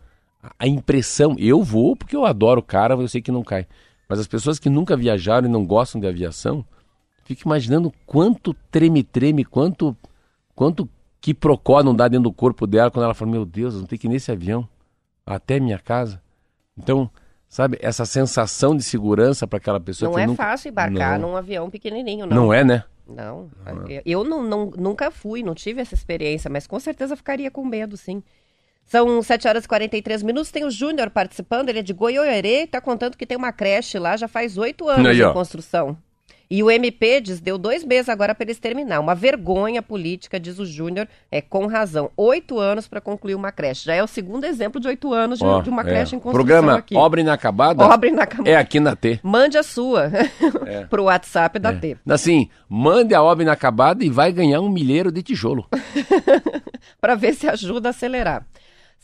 [0.57, 3.67] A- impressão, eu vou porque eu adoro caravan, eu sei que não cai.
[4.09, 6.65] Mas as pessoas que nunca viajaram e não gostam de aviação,
[7.25, 9.95] fico imaginando quanto treme-treme, quanto
[10.55, 10.89] quanto
[11.21, 13.87] que procó não dá dentro do corpo dela quando ela fala, meu Deus, eu vou
[13.87, 14.67] ter que ir nesse avião
[15.35, 16.21] até minha casa.
[16.77, 17.09] Então,
[17.47, 20.43] sabe, essa sensação de segurança para aquela pessoa Não é nunca...
[20.43, 21.29] fácil embarcar Não.
[21.31, 22.35] num avião pequenininho, não.
[22.37, 22.83] Não é, né?
[23.09, 23.49] Não,
[24.05, 27.95] eu não, não- nunca fui, não tive essa experiência, mas com certeza ficaria com medo,
[27.95, 28.21] sim.
[28.85, 32.81] São 7 horas e 43 minutos, tem o Júnior participando, ele é de Goiôerê, está
[32.81, 35.97] contando que tem uma creche lá, já faz oito anos Aí, de construção.
[36.49, 38.99] E o MP diz, deu dois meses agora para eles terminar.
[38.99, 42.09] Uma vergonha política, diz o Júnior, é com razão.
[42.15, 43.85] Oito anos para concluir uma creche.
[43.85, 45.85] Já é o segundo exemplo de oito anos de, Ó, de uma é.
[45.85, 46.95] creche em construção Programa aqui.
[46.95, 48.49] Obra Inacabada Obra inacabada.
[48.49, 49.19] é aqui na T.
[49.21, 50.05] Mande a sua
[50.65, 50.85] É.
[50.89, 51.97] pro WhatsApp da T.
[52.07, 55.67] Assim, mande a obra inacabada e vai ganhar um milheiro de tijolo.
[57.01, 58.45] para ver se ajuda a acelerar.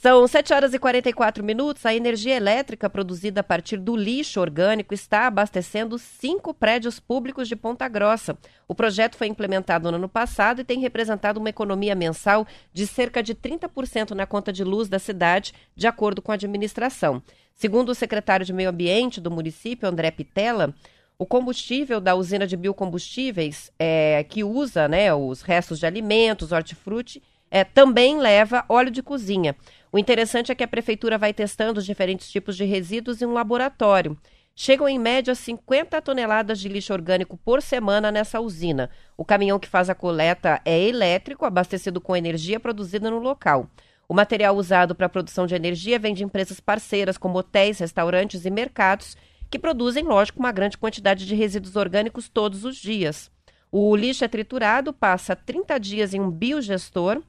[0.04, 1.86] São 7 horas e 44 minutos.
[1.86, 7.56] A energia elétrica produzida a partir do lixo orgânico está abastecendo cinco prédios públicos de
[7.56, 8.38] Ponta Grossa.
[8.68, 13.24] O projeto foi implementado no ano passado e tem representado uma economia mensal de cerca
[13.24, 17.24] de 30% na conta de luz da cidade, de acordo com a administração.
[17.56, 20.76] Segundo o secretário de Meio Ambiente do município, André Pitela,
[21.18, 27.24] O combustível da usina de biocombustíveis, é, que usa né, os restos de alimentos, hortifruti,
[27.54, 29.56] é, também leva óleo de cozinha.
[29.94, 33.34] O interessante é que a prefeitura vai testando os diferentes tipos de resíduos em um
[33.34, 34.18] laboratório.
[34.56, 38.90] Chegam em média 50 toneladas de lixo orgânico por semana nessa usina.
[39.16, 43.70] O caminhão que faz a coleta é elétrico, abastecido com energia produzida no local.
[44.10, 48.46] O material usado para a produção de energia vem de empresas parceiras, como hotéis, restaurantes
[48.46, 49.16] e mercados,
[49.48, 53.30] que produzem, lógico, uma grande quantidade de resíduos orgânicos todos os dias.
[53.72, 57.22] O lixo é triturado, passa 30 dias em um biogestor,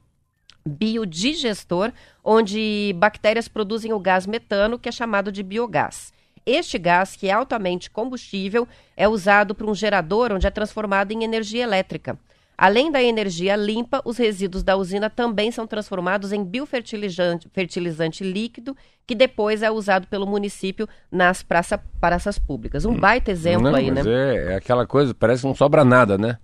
[0.67, 1.91] biodigestor,
[2.23, 6.11] onde bactérias produzem o gás metano, que é chamado de biogás.
[6.45, 11.23] Este gás, que é altamente combustível, é usado para um gerador onde é transformado em
[11.23, 12.17] energia elétrica.
[12.57, 18.77] Além da energia limpa, os resíduos da usina também são transformados em biofertilizante fertilizante líquido,
[19.05, 22.85] que depois é usado pelo município nas praça, praças públicas.
[22.85, 24.01] Um baita exemplo Não, aí, né?
[24.05, 26.37] é, é aquela coisa, parece que não sobra nada, né?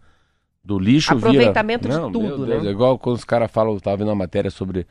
[0.63, 1.29] Do lixo vira...
[1.29, 2.69] Aproveitamento de tudo, Deus, né?
[2.69, 4.85] É igual quando os caras falam, eu tava vendo uma matéria sobre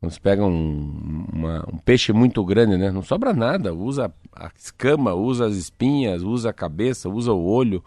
[0.00, 2.90] quando você pega um, uma- um peixe muito grande, né?
[2.90, 3.74] Não sobra nada.
[3.74, 7.84] Usa a escama, usa as espinhas, usa a cabeça, usa o olho.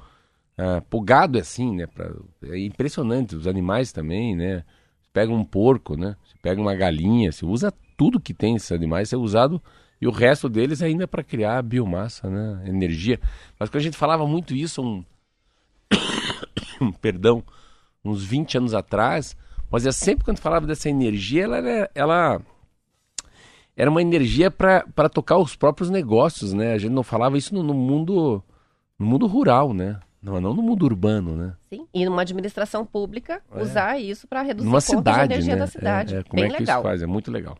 [0.55, 1.87] Ah, pro gado é assim, né?
[1.87, 2.11] Pra-
[2.43, 3.35] é impressionante.
[3.35, 4.63] Os animais também, né?
[5.01, 6.15] Você pega um porco, né?
[6.23, 9.59] Você pega uma galinha, você usa tudo que tem esses animais, é usado
[9.99, 12.61] e o resto deles ainda é para criar biomassa, né?
[12.67, 13.19] Energia.
[13.59, 15.03] Mas quando a gente falava muito isso um,
[17.01, 17.43] perdão,
[18.03, 19.35] uns 20 anos atrás,
[19.71, 22.41] mas é sempre quando falava dessa energia, ela era, ela
[23.75, 26.73] era uma energia para tocar os próprios negócios, né?
[26.73, 28.43] A gente não falava isso no, no mundo
[28.97, 29.99] no mundo rural, né?
[30.21, 31.53] Não, não no mundo urbano, né?
[31.69, 33.61] Sim, e numa administração pública, É.
[33.61, 35.59] usar isso para reduzir Numa cidade, de energia né?
[35.59, 36.15] da cidade.
[36.15, 36.79] É, é, como Bem é que legal.
[36.79, 37.01] isso faz?
[37.01, 37.57] É muito legal.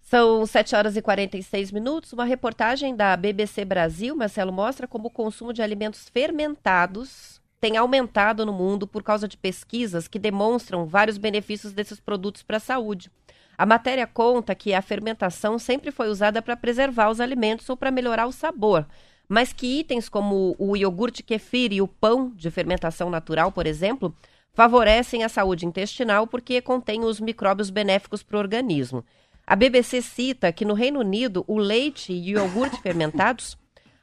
[0.00, 2.12] São 7 horas e 46 minutos.
[2.12, 8.44] Uma reportagem da BBC Brasil, Marcelo, mostra como o consumo de alimentos fermentados tem aumentado
[8.44, 13.08] no mundo por causa de pesquisas que demonstram vários benefícios desses produtos para a saúde.
[13.56, 17.92] A matéria conta que a fermentação sempre foi usada para preservar os alimentos ou para
[17.92, 18.84] melhorar o sabor,
[19.28, 24.12] mas que itens como o iogurte kefir e o pão de fermentação natural, por exemplo,
[24.52, 29.04] favorecem a saúde intestinal porque contêm os micróbios benéficos para o organismo.
[29.46, 33.56] A BBC cita que no Reino Unido o leite e o iogurte fermentados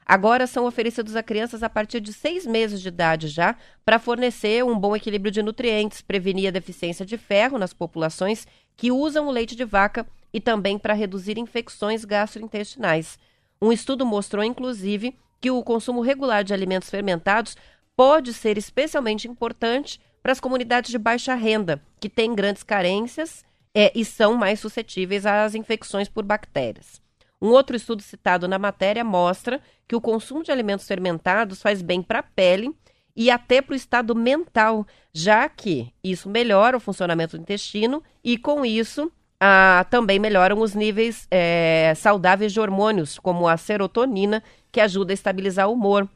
[0.04, 4.64] agora são oferecidos a crianças a partir de seis meses de idade já, para fornecer
[4.64, 8.46] um bom equilíbrio de nutrientes, prevenir a deficiência de ferro nas populações
[8.76, 13.18] que usam o leite de vaca e também para reduzir infecções gastrointestinais.
[13.60, 17.56] Um estudo mostrou, inclusive, que o consumo regular de alimentos fermentados
[17.96, 23.44] pode ser especialmente importante para as comunidades de baixa renda, que têm grandes carências
[23.74, 27.00] é, e são mais suscetíveis às infecções por bactérias.
[27.40, 32.02] Um outro estudo citado na matéria mostra que o consumo de alimentos fermentados faz bem
[32.02, 32.70] para a pele
[33.16, 38.36] e até para o estado mental, já que isso melhora o funcionamento do intestino e,
[38.36, 39.10] com isso,
[39.40, 45.14] ah, também melhoram os níveis eh, saudáveis de hormônios, como a serotonina, que ajuda a
[45.14, 46.08] estabilizar o humor,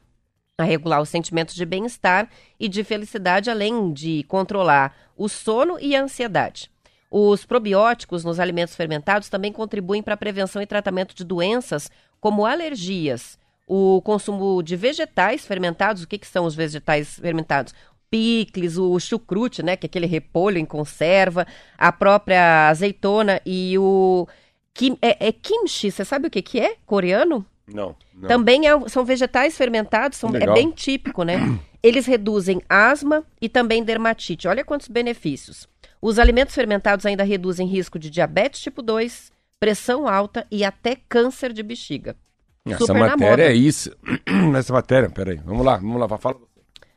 [0.57, 5.95] a regular os sentimentos de bem-estar e de felicidade, além de controlar o sono e
[5.95, 6.71] a ansiedade.
[7.17, 11.89] Os probióticos nos alimentos fermentados também contribuem para a prevenção e tratamento de doenças
[12.19, 13.39] como alergias.
[13.65, 17.73] O consumo de vegetais fermentados, o que, que são os vegetais fermentados?
[18.09, 21.47] Picles, o chucrute, né, que é aquele repolho em conserva,
[21.77, 24.27] a própria azeitona e o
[24.73, 26.75] kim, é, é kimchi, você sabe o que, que é?
[26.85, 27.45] Coreano?
[27.65, 28.27] Não, não.
[28.27, 31.37] Também é- são vegetais fermentados, são, é bem típico, né?
[31.81, 34.49] Eles reduzem asma e também dermatite.
[34.49, 35.65] Olha quantos benefícios.
[36.05, 41.51] Os alimentos fermentados ainda reduzem risco de diabetes tipo 2, pressão alta e até câncer
[41.51, 42.15] de bexiga.
[42.63, 43.89] Essa super matéria é isso.
[44.55, 45.37] Essa matéria, peraí.
[45.43, 46.07] Vamos lá, vamos lá.
[46.19, 46.37] Fala.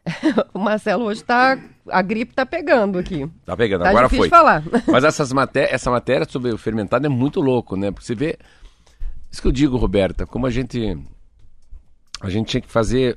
[0.52, 1.58] O Marcelo hoje tá.
[1.88, 3.26] A gripe tá pegando aqui.
[3.46, 4.28] Tá pegando, Tá agora foi.
[4.28, 4.62] falar.
[4.86, 7.90] Mas essas maté essa matéria sobre o fermentado é muito louco, né?
[7.90, 8.38] Porque você vê.
[9.30, 10.98] Isso que eu digo, Roberta, como a gente.
[12.20, 13.16] A gente tinha que fazer.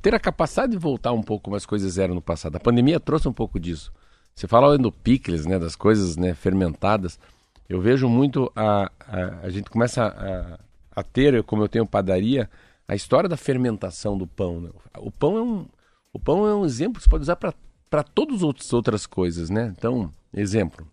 [0.00, 2.56] ter a capacidade de voltar um pouco como as coisas eram no passado.
[2.56, 3.92] A pandemia trouxe um pouco disso.
[4.36, 5.58] Você fala do picles, né?
[5.58, 7.18] Das coisas né, fermentadas.
[7.66, 8.52] Eu vejo muito.
[8.54, 12.48] A, a, a gente começa a, a ter, como eu tenho padaria,
[12.86, 14.60] a história da fermentação do pão.
[14.60, 14.70] né?
[14.98, 15.66] O pão é um.
[16.12, 19.72] O pão é um exemplo que você pode usar para todas as outras coisas, né?
[19.76, 20.86] Então, exemplo.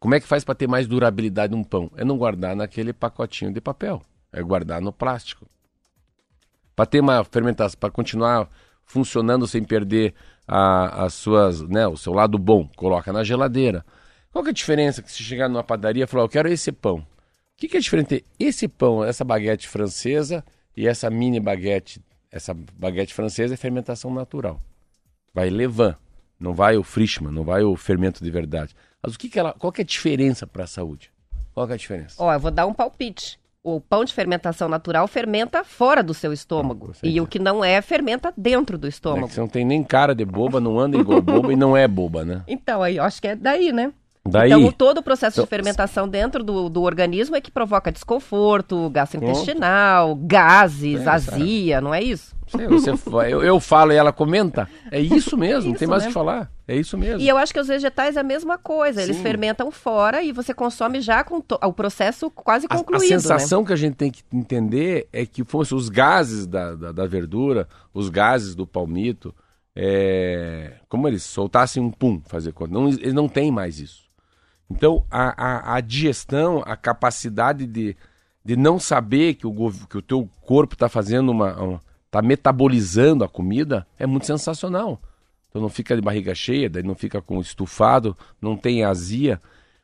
[0.00, 1.88] Como é que faz para ter mais durabilidade um pão?
[1.96, 5.46] É não guardar naquele pacotinho de papel, é guardar no plástico.
[6.74, 8.48] Para ter uma fermentação, para continuar
[8.84, 10.14] funcionando sem perder
[10.46, 13.84] a- as suas, né, o seu lado bom, coloca na geladeira.
[14.32, 16.72] Qual que é a diferença que se chegar numa padaria e falar, eu quero esse
[16.72, 16.96] pão?
[16.98, 17.04] O
[17.56, 20.44] que, que é diferente esse pão, essa baguete francesa
[20.76, 24.58] e essa mini baguete essa baguete francesa é fermentação natural.
[25.34, 25.94] Vai levain,
[26.40, 28.74] não vai o Frischmann, não vai o fermento de verdade.
[29.02, 31.12] Mas o que, que ela, qual que é a diferença para a saúde?
[31.52, 32.14] Qual que é a diferença?
[32.18, 33.38] Ó, eu vou dar um palpite.
[33.64, 36.86] O pão de fermentação natural fermenta fora do seu estômago.
[36.94, 37.14] Certeza.
[37.14, 39.28] E o que não é, fermenta dentro do É estômago.
[39.28, 41.86] que você não tem nem cara de boba, não anda igual boba e não é
[41.86, 42.42] boba, né?
[42.48, 43.92] Então, aí, eu acho que é daí, né?
[44.24, 47.90] Daí, Então, todo o processo Então, de fermentação dentro do, do organismo é que provoca
[47.90, 52.34] desconforto, gastrointestinal, gases, É, azia, não é isso?
[52.46, 52.90] Sei, você
[53.30, 54.68] eu, eu falo e ela comenta.
[54.90, 56.08] É isso mesmo, não tem mais o né?
[56.10, 56.52] que falar.
[56.68, 57.20] É isso mesmo.
[57.20, 59.02] E eu acho que os vegetais é a mesma coisa.
[59.02, 59.22] Eles Sim.
[59.22, 63.18] fermentam fora e você consome já com o processo quase A- concluído, a, né?
[63.20, 67.06] sensação que a gente tem que entender é que fosse os gases da, da, da
[67.06, 69.34] verdura, os gases do palmito,
[69.74, 72.72] é, como eles soltassem um pum, fazer conta.
[72.72, 74.01] Não, eles não têm mais isso.
[74.72, 77.94] Então, a, a, a digestão, a capacidade de,
[78.42, 81.80] de não saber que o, que o teu corpo está fazendo uma, uma.
[82.06, 85.00] está metabolizando a comida é muito sensacional.
[85.50, 89.40] Então não fica de barriga cheia, daí não fica com estufado, não tem azia.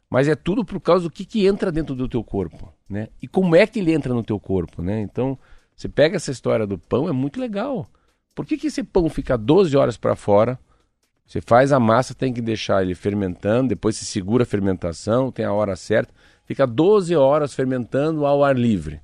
[0.09, 3.09] Mas é tudo por causa do que, que entra dentro do teu corpo, né?
[3.20, 5.03] E como é que ele entra no teu corpo, né?
[5.03, 5.39] Então,
[5.76, 7.86] você pega essa história do pão, é muito legal.
[8.34, 10.59] Por que, que esse pão fica 12 horas para fora?
[11.29, 15.45] Você faz a massa, tem que deixar ele fermentando, depois se segura a fermentação, tem
[15.45, 16.11] a hora certa.
[16.47, 19.03] Fica 12 horas fermentando ao ar livre.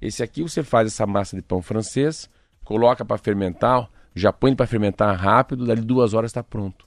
[0.00, 2.30] Esse aqui você faz essa massa de pão francês,
[2.64, 6.86] coloca para fermentar, já põe para fermentar rápido, dali duas horas está pronto.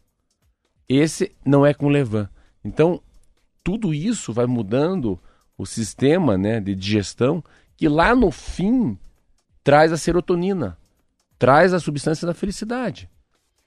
[0.87, 2.29] Esse não é com levain.
[2.63, 3.01] Então,
[3.61, 5.19] tudo isso vai mudando
[5.57, 7.43] o sistema né, de digestão,
[7.75, 8.97] que lá no fim
[9.61, 10.77] traz a serotonina,
[11.37, 13.09] traz a substância da felicidade.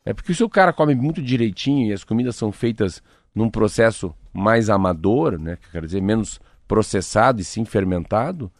[0.04, 3.02] É porque se o cara come muito direitinho e as comidas são feitas
[3.34, 8.50] num processo mais amador, né, que quer dizer menos processado e sim fermentado,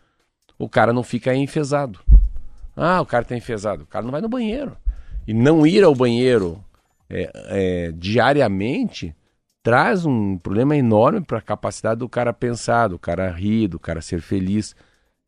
[0.58, 2.00] o cara não fica enfesado.
[2.76, 3.82] Ah, o cara tá enfesado.
[3.82, 4.76] O cara não vai no banheiro.
[5.26, 6.62] E não ir ao banheiro
[7.08, 9.14] é, é, diariamente
[9.62, 14.00] traz um problema enorme para a capacidade do cara pensar, do cara rir, do cara
[14.00, 14.74] ser feliz.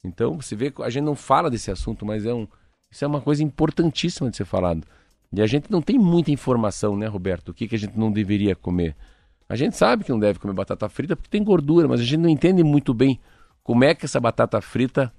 [0.03, 2.47] Então, você vê que a gente não fala desse assunto, mas é um,
[2.91, 4.87] isso é uma coisa importantíssima de ser falado.
[5.37, 7.49] E a gente não tem muita informação, né, Roberto?
[7.51, 8.95] O que, que a gente não deveria comer.
[9.49, 12.19] A gente sabe que não deve comer batata frita porque tem gordura, mas a gente
[12.19, 13.21] não entende muito bem
[13.63, 15.13] como é que essa batata frita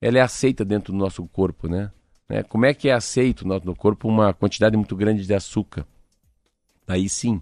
[0.00, 1.90] ela é aceita dentro do nosso corpo, né?
[2.28, 2.42] né?
[2.42, 5.86] Como é que é aceito no corpo uma quantidade muito grande de açúcar?
[6.86, 7.40] Aí sim.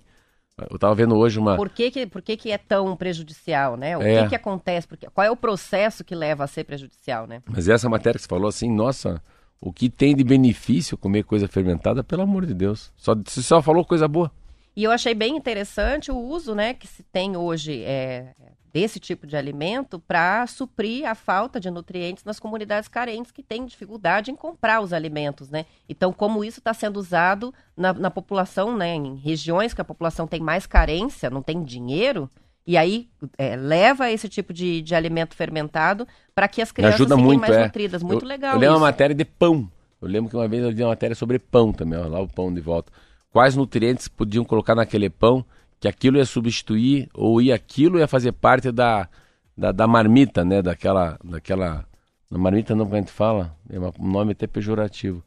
[0.71, 1.55] Eu estava vendo hoje uma.
[1.55, 3.97] Por que que, por que que é tão prejudicial, né?
[3.97, 4.23] O É.
[4.23, 4.89] que que acontece?
[4.89, 7.43] Porque, qual é o processo que leva a ser prejudicial, né?
[7.47, 9.23] Mas essa matéria que você falou assim, nossa,
[9.61, 12.93] o que tem de benefício comer coisa fermentada, pelo amor de Deus.
[12.97, 14.31] Só, você só falou coisa boa.
[14.77, 18.35] E eu achei bem interessante o uso, né, que se tem hoje é,
[18.77, 23.65] desse tipo de alimento para suprir a falta de nutrientes nas comunidades carentes que têm
[23.65, 25.65] dificuldade em comprar os alimentos, né?
[25.89, 30.27] Então, como isso está sendo usado na, na população, né, em regiões que a população
[30.27, 32.31] tem mais carência, não tem dinheiro,
[32.67, 33.09] e aí
[33.39, 37.41] é, leva esse tipo de, de alimento fermentado para que as crianças ajuda fiquem muito,
[37.41, 37.65] mais é.
[37.65, 38.03] nutridas.
[38.03, 39.71] Muito eu, legal Eu lembro uma matéria de pão.
[40.03, 42.29] Eu lembro que uma vez eu li uma matéria sobre pão também, ó, lá o
[42.29, 42.93] pão de volta.
[43.33, 45.45] Quais nutrientes podiam colocar naquele pão
[45.79, 49.09] que aquilo ia substituir ou ia aquilo ia fazer parte da,
[49.57, 50.61] da, da marmita, né?
[50.61, 51.85] Daquela, daquela,
[52.31, 55.23] na marmita não como a gente fala, é um nome até pejorativo.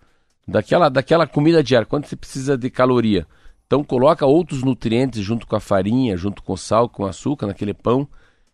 [0.47, 3.25] Daquela, daquela comida diária, quanto você precisa de caloria.
[3.69, 7.71] Então coloca outros nutrientes junto com a farinha, junto com o sal, com açúcar naquele
[7.71, 8.07] pão,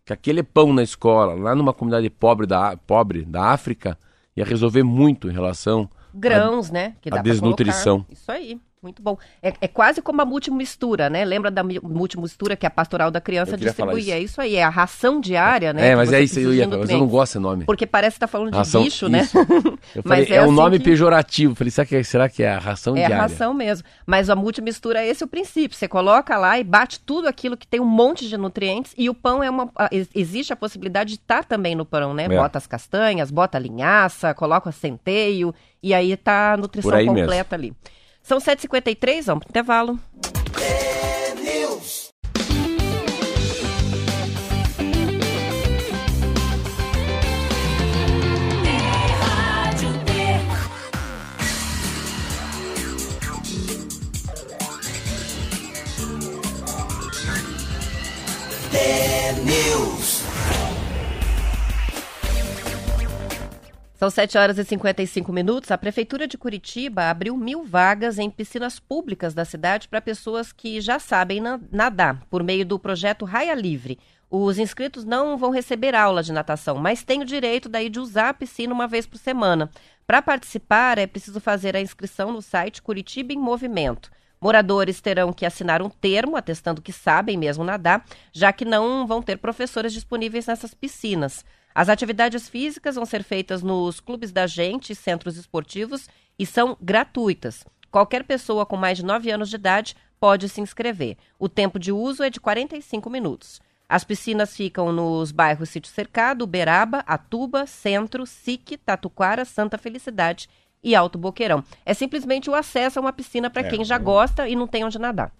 [0.03, 3.97] que aquele pão na escola, lá numa comunidade pobre da, pobre da África,
[4.35, 6.95] ia resolver muito em relação Grãos, né?
[7.01, 8.05] Que a dá pra desnutrição.
[8.09, 9.17] Isso aí, muito bom.
[9.41, 11.25] É, é quase como a multimistura, né?
[11.25, 14.01] Lembra da mi- multimistura que a pastoral da criança distribui?
[14.01, 14.11] isso.
[14.11, 15.87] É isso aí, é a ração diária, né?
[15.89, 17.65] É, mas é isso aí, eu ia, mas eu não gosto desse nome.
[17.65, 19.27] Porque parece que tá falando de Ração- bicho, né?
[19.95, 21.55] Eu falei, Mas é é, um assim nome que- pejorativo.
[21.55, 23.17] Falei, será que, é- será que é a ração É a diária?
[23.23, 23.87] ração mesmo.
[24.05, 25.75] Mas a multimistura é esse o princípio.
[25.75, 29.13] Você coloca lá e bate tudo aquilo que tem um monte de nutrientes e o
[29.15, 29.69] pão é uma.
[29.75, 32.25] a- ex- Existe a possibilidade de estar também no pão, né?
[32.25, 32.29] É.
[32.29, 37.19] Bota as castanhas, bota a linhaça, coloca centeio e aí tá a nutrição aí mesmo.
[37.21, 37.73] completa ali.
[38.25, 39.99] São 7h53, vamos pro intervalo.
[49.21, 50.15] Rádio T.
[63.95, 65.71] São 7 horas e 55 minutos.
[65.71, 70.81] A Prefeitura de Curitiba abriu mil vagas em piscinas públicas da cidade para pessoas que
[70.81, 73.97] já sabem na- nadar, por meio do projeto Raia Livre.
[74.29, 78.29] Os inscritos não vão receber aula de natação, mas têm o direito daí de usar
[78.29, 79.69] a piscina uma vez por semana.
[80.05, 84.11] Para participar, é preciso fazer a inscrição no site Curitiba em Movimento.
[84.41, 89.21] Moradores terão que assinar um termo atestando que sabem mesmo nadar, já que não vão
[89.21, 91.45] ter professores disponíveis nessas piscinas.
[91.75, 96.07] As atividades físicas vão ser feitas nos clubes da gente centros esportivos
[96.39, 97.65] e são gratuitas.
[97.91, 101.17] Qualquer pessoa com mais de 9 anos de idade pode se inscrever.
[101.37, 103.59] O tempo de uso é de 45 minutos.
[103.87, 110.47] As piscinas ficam nos bairros Sítio Cercado, Uberaba, Atuba, Centro, Sique, Tatuquara, Santa Felicidade
[110.81, 111.63] e Alto Boqueirão.
[111.85, 114.65] É simplesmente o acesso a uma piscina para É, quem já eu- gosta e não
[114.67, 115.31] tem onde nadar.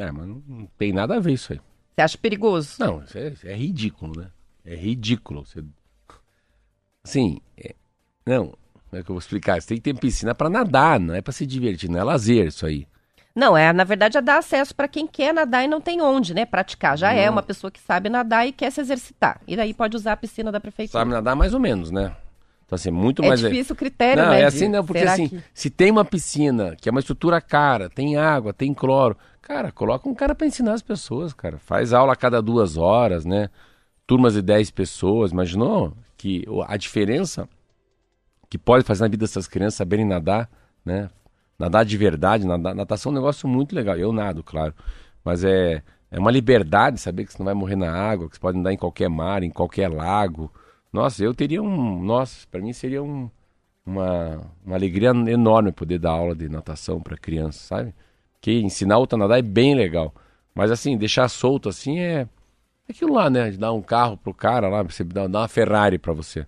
[0.00, 1.60] É, mas não, não tem nada a ver isso aí.
[1.94, 2.74] Você acha perigoso?
[2.80, 4.30] Não, isso é, isso é ridículo, né?
[4.66, 5.46] É ridículo.
[5.46, 5.64] Você...
[7.04, 7.74] Assim, é-
[8.26, 8.46] não,
[8.90, 9.60] como é que eu vou explicar?
[9.60, 12.46] Você tem que ter piscina pra nadar, não é pra se divertir, não é lazer
[12.46, 12.86] isso aí.
[13.34, 16.32] Não, é, na verdade é dar acesso para quem quer nadar e não tem onde,
[16.32, 16.96] né, praticar.
[16.96, 19.40] Já é uma pessoa que sabe nadar e quer se exercitar.
[19.46, 21.00] E daí pode usar a piscina da prefeitura.
[21.00, 22.14] Sabe nadar mais ou menos, né?
[22.64, 23.40] Então, assim, muito é mais.
[23.40, 24.40] difícil o critério, Não, né?
[24.42, 27.40] é assim, não, porque será assim, que- se tem uma piscina que é uma estrutura
[27.40, 31.58] cara, tem água, tem cloro, cara, coloca um cara pra ensinar as pessoas, cara.
[31.58, 33.50] Faz aula a cada duas horas, né?
[34.06, 35.92] Turmas de 10 pessoas, imaginou
[36.24, 37.46] que a diferença
[38.48, 40.48] que pode fazer na vida dessas crianças saberem nadar,
[40.82, 41.10] né?
[41.58, 43.94] Nadar de verdade, nadar, natação é um negócio muito legal.
[43.98, 44.72] Eu nado, claro,
[45.22, 48.40] mas é, é uma liberdade saber que você não vai morrer na água, que você
[48.40, 50.50] pode andar em qualquer mar, em qualquer lago.
[50.90, 52.02] Nossa, eu teria um.
[52.02, 53.28] Nossa, pra mim seria um,
[53.84, 57.94] uma, uma alegria enorme poder dar aula de natação para criança, sabe?
[58.40, 60.14] Que ensinar outra a nadar é bem legal.
[60.54, 62.26] Mas assim, deixar solto assim é
[62.88, 63.50] aquilo lá, né?
[63.50, 66.46] De dar um carro pro cara lá, você dar, dar uma Ferrari pra você.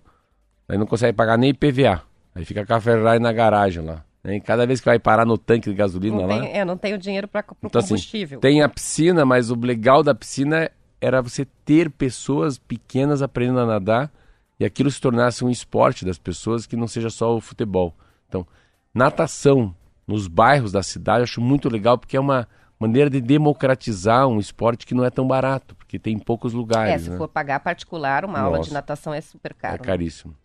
[0.67, 2.01] Aí não consegue pagar nem IPVA.
[2.35, 4.03] Aí fica com a Ferrari na garagem lá.
[4.43, 6.39] Cada vez que vai parar no tanque de gasolina Não lá.
[6.41, 8.39] tem, é, não tem o dinheiro para Então, assim, combustível.
[8.41, 10.69] tem a piscina, mas o legal da piscina
[10.99, 14.11] era você ter pessoas pequenas aprendendo a nadar
[14.59, 17.95] e aquilo se tornasse um esporte das pessoas que não seja só o futebol.
[18.27, 18.45] Então,
[18.93, 19.73] natação
[20.05, 22.47] nos bairros da cidade eu acho muito legal porque é uma
[22.79, 26.57] maneira de democratizar um esporte que não é tão barato, porque tem em poucos é,
[26.57, 27.17] lugares, se né?
[27.17, 28.73] for pagar particular, uma aula de Nossa.
[28.73, 29.75] natação é super caro.
[29.75, 29.83] É né?
[29.83, 30.35] caríssimo.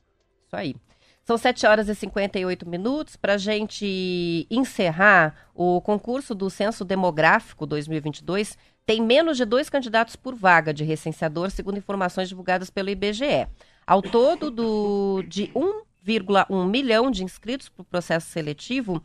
[0.47, 0.75] Isso aí.
[1.25, 3.15] São 7 horas e 58 minutos.
[3.15, 10.17] Para a gente encerrar, o concurso do Censo Demográfico 2022 tem menos de dois candidatos
[10.17, 13.47] por vaga de recenseador, segundo informações divulgadas pelo IBGE.
[13.87, 19.01] Ao todo, do, de 1,1 milhão de inscritos para o processo seletivo,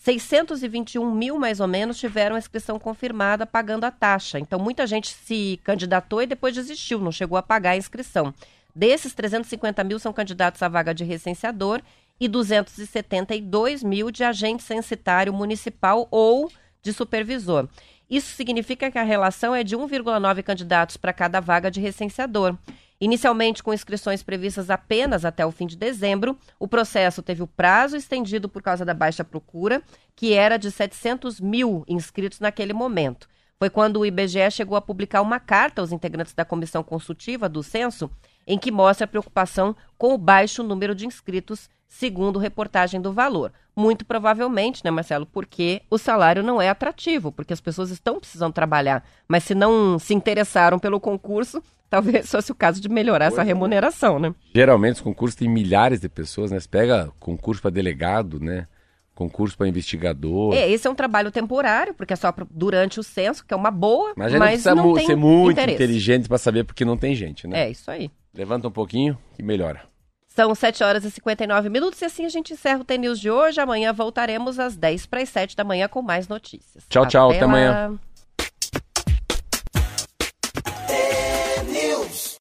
[0.00, 4.38] 621 mil, mais ou menos, tiveram a inscrição confirmada pagando a taxa.
[4.38, 8.32] Então, muita gente se candidatou e depois desistiu, não chegou a pagar a inscrição.
[8.74, 11.82] Desses, 350 mil são candidatos à vaga de recenseador
[12.18, 16.50] e 272 mil de agente censitário municipal ou
[16.82, 17.68] de supervisor.
[18.08, 22.56] Isso significa que a relação é de 1,9 candidatos para cada vaga de recenseador.
[23.00, 27.96] Inicialmente, com inscrições previstas apenas até o fim de dezembro, o processo teve o prazo
[27.96, 29.82] estendido por causa da baixa procura,
[30.14, 33.26] que era de 700 mil inscritos naquele momento.
[33.58, 37.62] Foi quando o IBGE chegou a publicar uma carta aos integrantes da comissão consultiva do
[37.62, 38.10] censo,
[38.46, 43.52] em que mostra a preocupação com o baixo número de inscritos, segundo reportagem do Valor.
[43.74, 48.52] Muito provavelmente, né, Marcelo, porque o salário não é atrativo, porque as pessoas estão precisando
[48.52, 53.42] trabalhar, mas se não se interessaram pelo concurso, talvez fosse o caso de melhorar essa
[53.42, 54.34] remuneração, né?
[54.54, 56.58] Geralmente os concursos têm milhares de pessoas, né?
[56.60, 58.66] Você pega concurso para delegado, né?
[59.14, 60.54] Concurso para investigador.
[60.54, 63.70] É, esse é um trabalho temporário, porque é só durante o censo, que é uma
[63.70, 65.74] boa, Mas mas, a gente precisa não mu- tem ser muito interesse.
[65.74, 67.66] inteligente para saber porque não tem gente, né?
[67.66, 68.10] É, isso aí.
[68.32, 69.82] Levanta um pouquinho e melhora.
[70.28, 73.60] São 7 horas e 59 minutos e assim a gente encerra o TNews de hoje.
[73.60, 76.84] Amanhã voltaremos às 10 para as 7 da manhã com mais notícias.
[76.88, 77.72] Tchau, tchau, até amanhã.
[77.90, 77.98] lá.